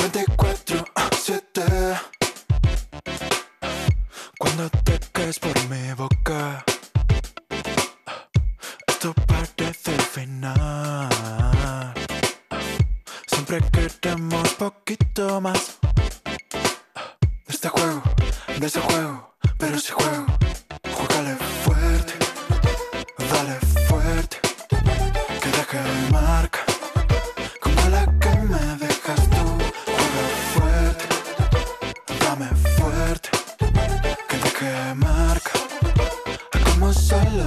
24 0.00 0.84
a 0.94 1.10
7 1.14 1.62
Cuando 4.38 4.70
te 4.70 4.98
caes 5.12 5.38
por 5.38 5.68
mi 5.68 5.92
boca 5.92 6.64
Esto 8.86 9.14
parece 9.26 9.94
el 9.94 10.02
final. 10.02 11.08
Siempre 13.26 13.60
queremos 13.70 14.48
poquito 14.54 15.40
más 15.40 15.78
este 17.46 17.68
juego, 17.68 18.02
de 18.58 18.66
ese 18.66 18.80
juego 18.80 19.34
Pero 19.58 19.78
si 19.78 19.92
juego, 19.92 20.26
juégale 20.94 21.36
fuerte 21.64 22.14
Dale 23.18 23.56
fuerte 23.86 24.38
Que 25.42 25.48
deje 25.50 26.10
marca 26.10 26.69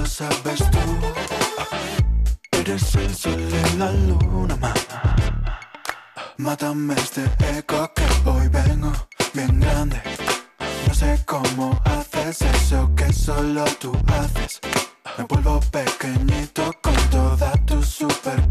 sabes 0.06 0.58
tú. 0.70 0.78
Eres 2.52 2.94
el 2.94 3.14
sol 3.14 3.40
y 3.40 3.76
la 3.78 3.90
luna, 3.92 4.56
ma 4.56 4.72
Mátame 6.36 6.94
este 6.94 7.24
eco 7.56 7.92
que 7.94 8.28
hoy 8.28 8.48
vengo 8.48 8.92
bien 9.32 9.60
grande. 9.60 10.00
No 10.86 10.94
sé 10.94 11.22
cómo 11.24 11.80
haces 11.84 12.42
eso 12.42 12.90
que 12.96 13.12
solo 13.12 13.64
tú 13.80 13.92
haces. 14.08 14.60
Me 15.16 15.24
vuelvo 15.24 15.60
pequeñito 15.70 16.72
con 16.82 16.96
toda 17.10 17.52
tu 17.66 17.82
super 17.82 18.46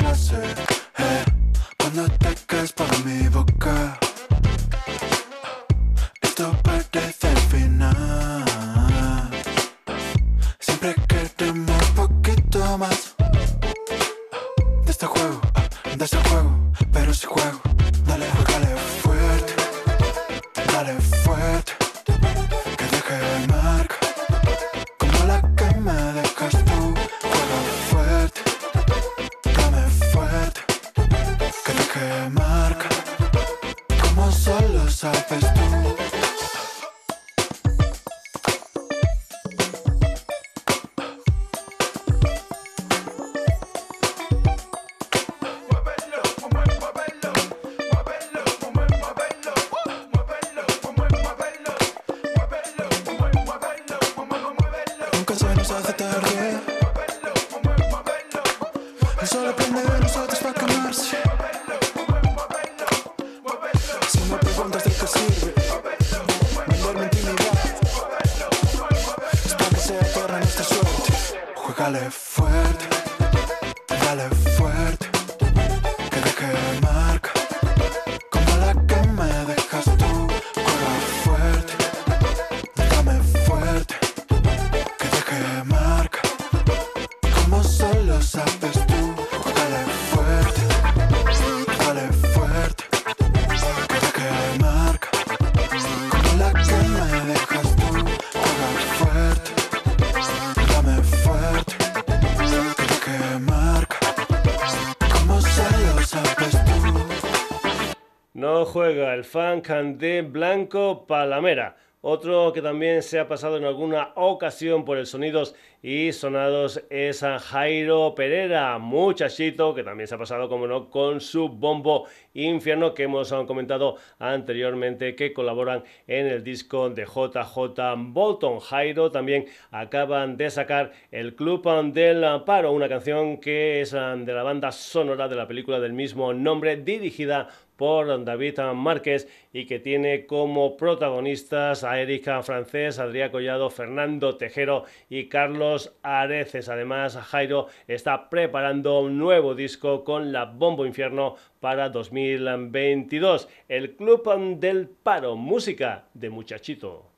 el 109.23 109.29
funk 109.29 109.69
de 109.69 110.21
Blanco 110.21 111.05
Palamera. 111.07 111.77
Otro 112.01 112.51
que 112.51 112.61
también 112.61 113.01
se 113.01 113.17
ha 113.17 113.29
pasado 113.29 113.55
en 113.55 113.63
alguna 113.63 114.11
ocasión 114.15 114.83
por 114.83 114.97
el 114.97 115.05
Sonidos 115.05 115.55
y 115.81 116.11
Sonados 116.11 116.83
es 116.89 117.23
a 117.23 117.39
Jairo 117.39 118.13
Pereira, 118.13 118.77
muchachito, 118.77 119.73
que 119.73 119.83
también 119.83 120.07
se 120.07 120.15
ha 120.15 120.17
pasado, 120.17 120.49
como 120.49 120.67
no, 120.67 120.89
con 120.89 121.21
su 121.21 121.47
bombo 121.47 122.07
infierno 122.33 122.93
que 122.93 123.03
hemos 123.03 123.31
comentado 123.47 123.95
anteriormente, 124.19 125.15
que 125.15 125.31
colaboran 125.31 125.83
en 126.07 126.27
el 126.27 126.43
disco 126.43 126.89
de 126.89 127.05
JJ 127.05 127.95
Bolton. 127.97 128.59
Jairo 128.59 129.11
también 129.11 129.45
acaban 129.71 130.35
de 130.35 130.49
sacar 130.49 130.91
el 131.11 131.35
Club 131.35 131.63
del 131.93 132.43
Paro, 132.45 132.73
una 132.73 132.89
canción 132.89 133.37
que 133.37 133.79
es 133.79 133.91
de 133.91 134.33
la 134.33 134.43
banda 134.43 134.73
sonora 134.73 135.29
de 135.29 135.35
la 135.35 135.47
película 135.47 135.79
del 135.79 135.93
mismo 135.93 136.33
nombre, 136.33 136.75
dirigida 136.77 137.47
por 137.75 138.23
David 138.23 138.59
Márquez 138.75 139.27
y 139.51 139.65
que 139.65 139.79
tiene 139.79 140.25
como 140.25 140.77
protagonistas 140.77 141.83
a 141.83 141.99
Erika 141.99 142.41
Francés, 142.43 142.99
Adrián 142.99 143.31
Collado, 143.31 143.69
Fernando 143.69 144.37
Tejero 144.37 144.85
y 145.09 145.27
Carlos 145.27 145.93
Areces. 146.03 146.69
Además, 146.69 147.17
Jairo 147.17 147.67
está 147.87 148.29
preparando 148.29 148.99
un 148.99 149.17
nuevo 149.17 149.55
disco 149.55 150.03
con 150.03 150.31
la 150.31 150.45
Bombo 150.45 150.85
Infierno 150.85 151.35
para 151.59 151.89
2022. 151.89 153.47
El 153.67 153.95
Club 153.95 154.59
del 154.59 154.89
Paro, 154.89 155.35
música 155.35 156.05
de 156.13 156.29
muchachito. 156.29 157.11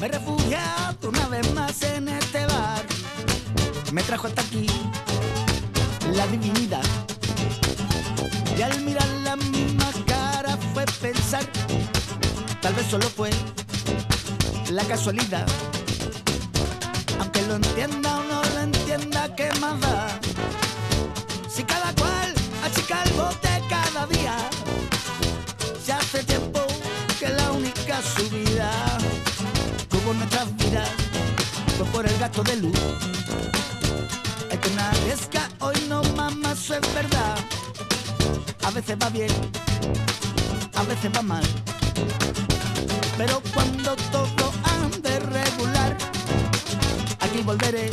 Me 0.00 0.08
refugiado 0.08 1.08
una 1.08 1.28
vez 1.28 1.54
más 1.54 1.82
en 1.82 2.08
este 2.08 2.46
bar. 2.46 2.84
Me 3.92 4.02
trajo 4.02 4.28
hasta 4.28 4.40
aquí 4.42 4.66
la 6.14 6.26
divinidad. 6.28 7.09
Y 8.60 8.62
al 8.62 8.78
mirar 8.82 9.08
la 9.24 9.36
misma 9.36 9.90
cara 10.06 10.54
fue 10.74 10.84
pensar, 11.00 11.42
tal 12.60 12.74
vez 12.74 12.88
solo 12.88 13.08
fue 13.08 13.30
la 14.70 14.84
casualidad. 14.84 15.46
Aunque 17.18 17.40
lo 17.46 17.54
entienda 17.54 18.18
o 18.18 18.22
no 18.24 18.42
lo 18.42 18.60
entienda, 18.60 19.34
¿qué 19.34 19.50
más? 19.60 19.78
Si 21.48 21.62
cada 21.62 21.94
cual 21.94 22.34
achica 22.62 23.02
el 23.04 23.12
bote 23.14 23.48
cada 23.70 24.04
día, 24.08 24.36
se 25.82 25.94
hace 25.94 26.22
tiempo 26.24 26.60
que 27.18 27.30
la 27.30 27.52
única 27.52 28.02
subida 28.02 28.70
tuvo 29.88 30.12
nuestras 30.12 30.54
vidas 30.58 30.90
fue 31.78 31.86
por 31.86 32.06
el 32.06 32.18
gasto 32.18 32.42
de 32.42 32.56
luz. 32.56 32.78
El 34.50 34.60
que 34.60 34.68
arriesga 34.78 35.48
hoy 35.60 35.76
no 35.88 36.02
mama, 36.14 36.52
eso 36.52 36.74
es 36.74 36.94
verdad. 36.94 37.38
A 38.62 38.70
veces 38.70 38.96
va 39.02 39.08
bien, 39.08 39.30
a 40.74 40.82
veces 40.84 41.10
va 41.16 41.22
mal. 41.22 41.42
Pero 43.16 43.42
cuando 43.52 43.96
todo 44.12 44.52
ande 44.82 45.18
regular, 45.18 45.96
aquí 47.20 47.42
volveré, 47.42 47.90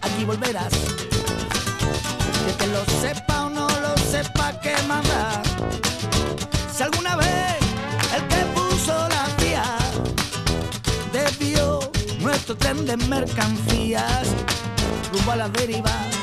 aquí 0.00 0.24
volverás. 0.24 0.72
Que 2.46 2.52
te 2.52 2.66
lo 2.68 2.84
sepa 3.00 3.46
o 3.46 3.50
no 3.50 3.68
lo 3.68 3.96
sepa, 4.10 4.58
que 4.60 4.74
manda. 4.88 5.42
Si 6.74 6.82
alguna 6.82 7.16
vez 7.16 7.56
el 8.14 8.26
que 8.28 8.44
puso 8.54 9.08
la 9.08 9.26
vía 9.42 9.64
desvió 11.12 11.80
nuestro 12.20 12.56
tren 12.56 12.86
de 12.86 12.96
mercancías 12.96 14.28
rumbo 15.12 15.32
a 15.32 15.36
la 15.36 15.48
deriva. 15.48 16.15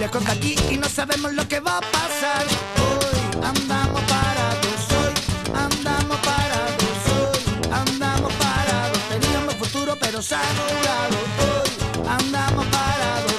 Lejos 0.00 0.24
de 0.24 0.32
aquí 0.32 0.56
y 0.70 0.78
no 0.78 0.88
sabemos 0.88 1.34
lo 1.34 1.46
que 1.46 1.60
va 1.60 1.76
a 1.76 1.80
pasar. 1.82 2.46
Hoy 2.46 3.44
andamos 3.44 4.00
parados, 4.04 4.80
hoy 4.96 5.12
andamos 5.54 6.18
parados, 6.20 7.00
hoy 7.20 7.70
andamos 7.70 8.32
parados. 8.32 8.98
Teníamos 9.10 9.54
futuro 9.56 9.98
pero 10.00 10.22
se 10.22 10.36
ha. 10.36 10.40
Hoy 10.40 12.08
andamos 12.08 12.64
parados, 12.68 13.29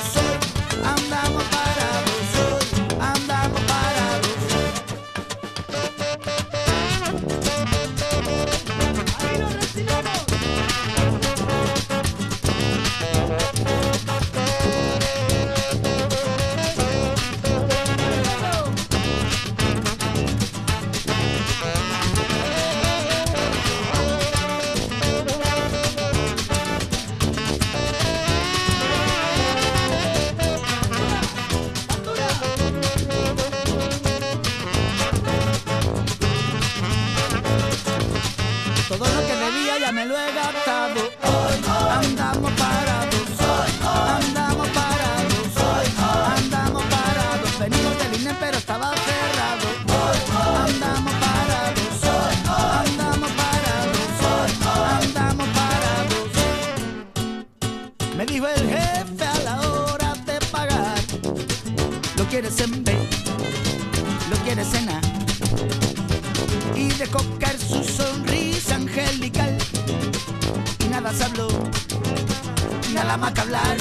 nada 73.04 73.18
más 73.18 73.32
que 73.32 73.42
hablar. 73.42 73.78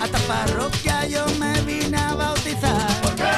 Hasta 0.00 0.18
parroquia 0.18 1.06
yo 1.06 1.24
me 1.38 1.52
vine 1.62 1.96
a 1.96 2.14
bautizar. 2.14 3.00
¿Por 3.00 3.14
qué? 3.14 3.32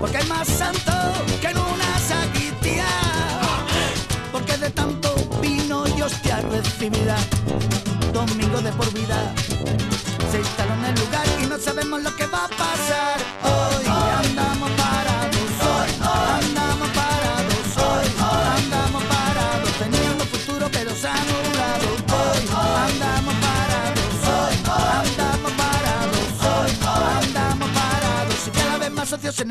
Porque 0.00 0.16
hay 0.18 0.26
más 0.28 0.46
santo 0.48 0.92
que 1.40 1.48
en 1.48 1.58
una 1.58 1.98
sacristía. 1.98 2.86
Porque 4.30 4.56
de 4.58 4.70
tanto 4.70 5.14
vino 5.40 5.84
y 5.96 6.02
hostia 6.02 6.40
recibida. 6.40 7.16
Domingo 8.12 8.60
de 8.60 8.72
por 8.72 8.92
vida. 8.92 9.34
Se 10.30 10.38
instaló 10.38 10.74
en 10.74 10.84
el 10.84 10.94
lugar 11.00 11.26
y 11.42 11.46
no 11.46 11.58
sabemos 11.58 12.02
lo 12.02 12.14
que 12.16 12.26
va 12.26 12.44
a 12.44 12.48
pasar. 12.48 13.21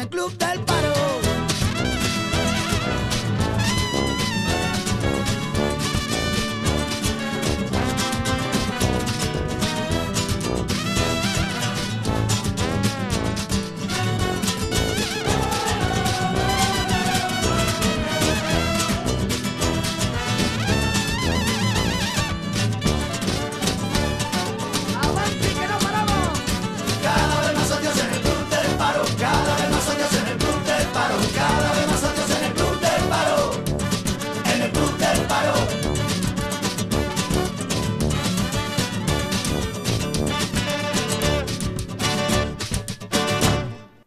Club 0.10 0.41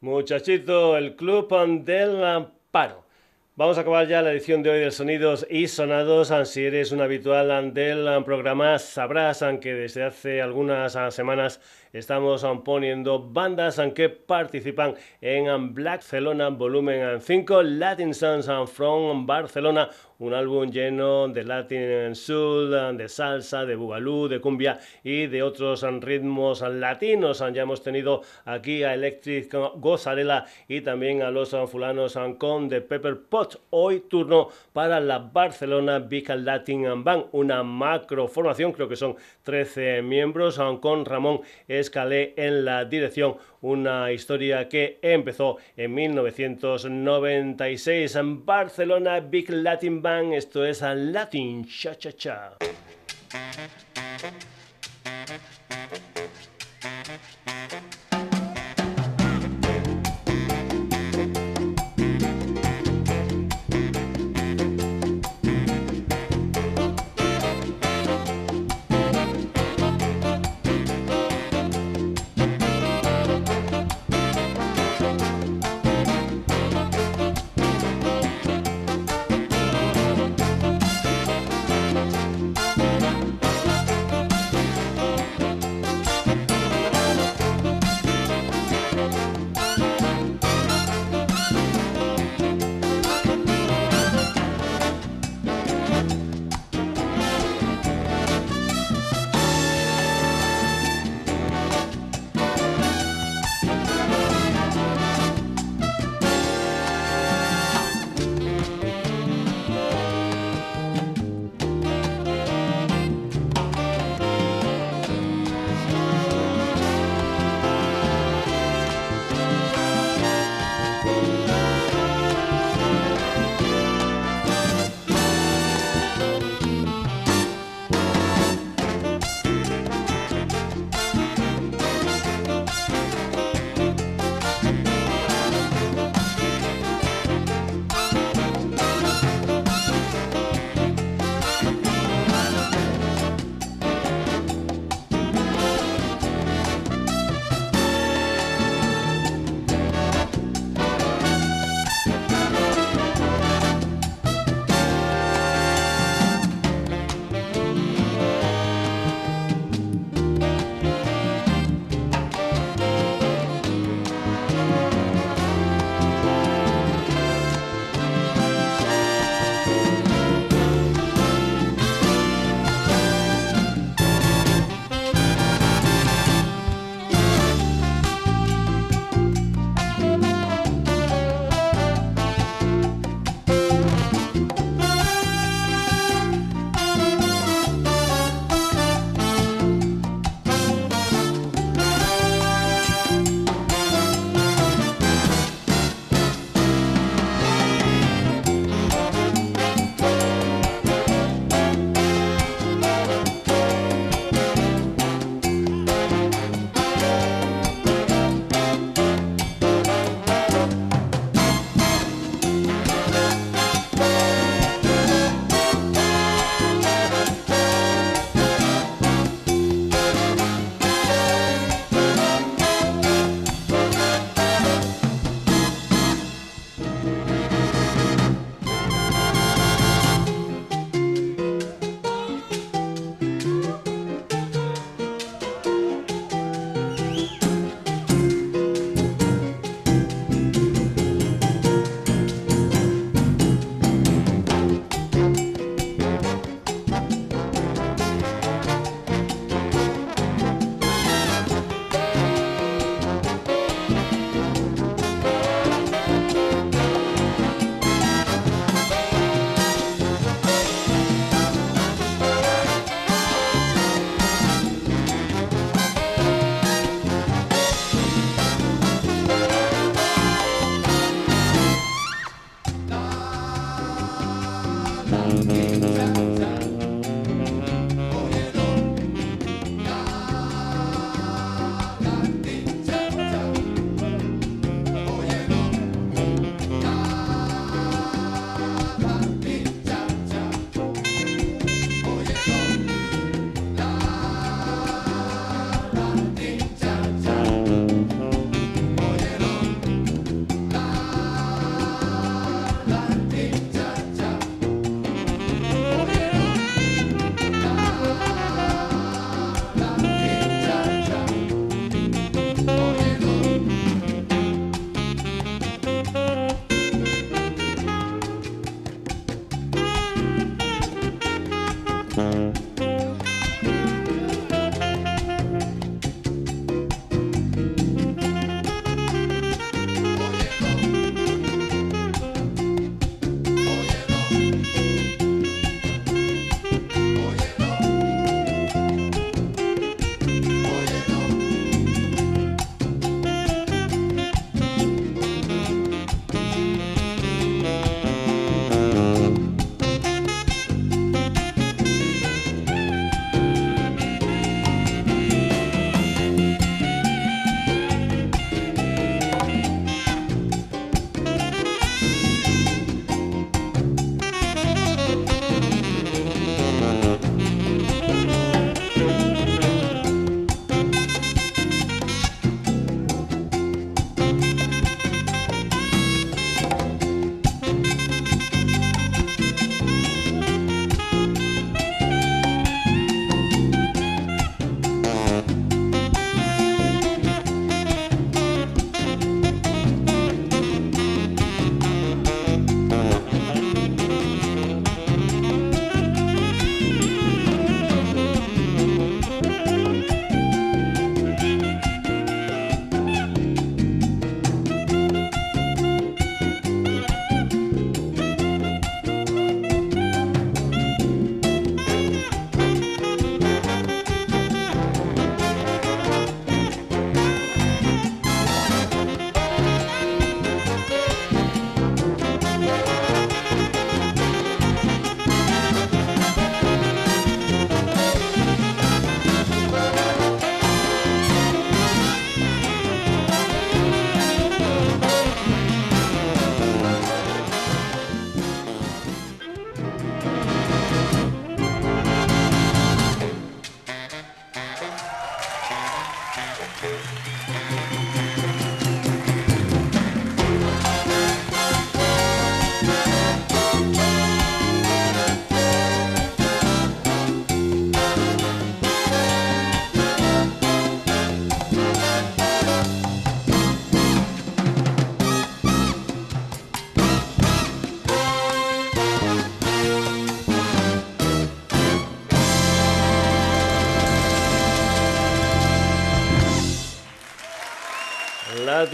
Muchachito, 0.05 0.99
el 0.99 1.17
Club 1.17 1.49
del 1.83 2.47
Paro. 2.71 3.07
Vamos 3.57 3.79
a 3.79 3.81
acabar 3.81 4.07
ya 4.07 4.21
la 4.21 4.33
edición 4.33 4.63
de 4.63 4.69
hoy 4.69 4.81
de 4.81 4.91
Sonidos 4.91 5.47
y 5.49 5.67
Sonados. 5.67 6.31
Si 6.47 6.63
eres 6.63 6.93
un 6.93 7.01
habitual 7.01 7.73
del 7.73 8.23
programa, 8.23 8.79
sabrás 8.79 9.43
que 9.63 9.73
desde 9.73 10.03
hace 10.03 10.43
algunas 10.43 10.93
semanas 11.15 11.59
estamos 11.95 12.45
poniendo 12.65 13.21
bandas 13.21 13.81
que 13.95 14.09
participan 14.09 14.97
en 15.21 15.73
Barcelona 15.75 16.49
Volumen 16.49 17.21
5, 17.21 17.63
Latin 17.63 18.13
Sounds 18.13 18.51
from 18.73 19.25
Barcelona, 19.25 19.89
un 20.19 20.35
álbum 20.35 20.71
lleno 20.71 21.29
de 21.29 21.45
Latin 21.45 22.15
Soul, 22.15 22.97
de 22.97 23.09
salsa, 23.09 23.65
de 23.65 23.77
bugalú, 23.77 24.27
de 24.29 24.41
cumbia 24.41 24.79
y 25.05 25.27
de 25.27 25.43
otros 25.43 25.83
ritmos 26.01 26.63
latinos. 26.63 27.45
Ya 27.53 27.63
hemos 27.63 27.83
tenido 27.83 28.23
aquí 28.45 28.83
a 28.83 28.95
Electric 28.95 29.53
Gozarela 29.77 30.47
y 30.67 30.81
también 30.81 31.23
a 31.23 31.31
los 31.31 31.55
fulanos 31.71 32.19
con 32.39 32.69
The 32.69 32.81
Pepper 32.81 33.21
Pot. 33.29 33.61
Hoy 33.71 34.01
turno 34.09 34.49
para 34.73 34.99
la 34.99 35.19
Barcelona 35.19 36.01
Big 36.01 36.29
Latin 36.29 37.05
Band, 37.05 37.27
una 37.33 37.63
macro 37.63 38.27
formación, 38.27 38.73
creo 38.73 38.89
que 38.89 38.97
son 38.97 39.17
13 39.43 40.03
miembros, 40.03 40.61
con 40.81 41.05
Ramón 41.05 41.41
Escalé 41.85 42.33
en 42.37 42.65
la 42.65 42.87
dirección, 42.87 43.37
una 43.61 44.11
historia 44.11 44.71
que 44.71 44.99
empezó 45.03 45.59
en 45.77 45.93
1996 45.93 48.17
en 48.17 48.47
Barcelona 48.47 49.21
Big 49.21 49.51
Latin 49.51 50.01
Band, 50.01 50.33
esto 50.33 50.65
es 50.65 50.81
Latin 50.81 51.67
Cha 51.67 51.95
Cha 51.95 52.13
Cha. 52.13 52.57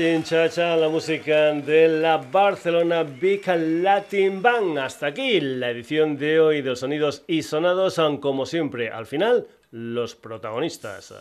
Latin 0.00 0.24
la 0.56 0.88
música 0.88 1.52
de 1.52 1.86
la 1.86 2.16
Barcelona 2.16 3.02
Big 3.02 3.46
Latin 3.46 4.40
Band. 4.40 4.78
Hasta 4.78 5.08
aquí 5.08 5.38
la 5.42 5.68
edición 5.68 6.16
de 6.16 6.40
hoy 6.40 6.62
de 6.62 6.70
los 6.70 6.80
sonidos 6.80 7.22
y 7.26 7.42
sonados, 7.42 8.00
como 8.22 8.46
siempre, 8.46 8.88
al 8.88 9.04
final, 9.04 9.46
los 9.72 10.14
protagonistas. 10.14 11.12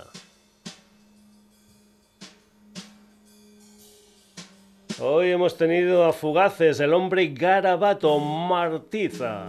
Hoy 5.01 5.31
hemos 5.31 5.57
tenido 5.57 6.06
a 6.06 6.14
Fugaces, 6.14 6.80
el 6.80 6.93
hombre 6.93 7.27
garabato 7.34 8.18
Martiza. 8.18 9.43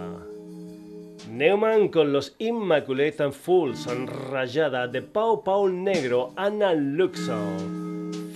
Neumann 1.28 1.89
con 1.89 2.12
los 2.12 2.35
Immaculate 2.39 3.31
Fools, 3.31 3.86
Rayada 4.31 4.89
de 4.89 5.02
Pau 5.02 5.44
Pau 5.44 5.69
Negro, 5.69 6.32
Ana 6.35 6.74
Luxo. 6.74 7.39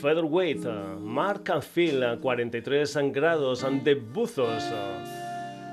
Featherweight, 0.04 0.66
Mark 1.00 1.48
and 1.48 1.62
Phil, 1.62 2.18
43 2.20 3.10
grados 3.10 3.64
de 3.82 3.94
Buzos. 3.94 4.62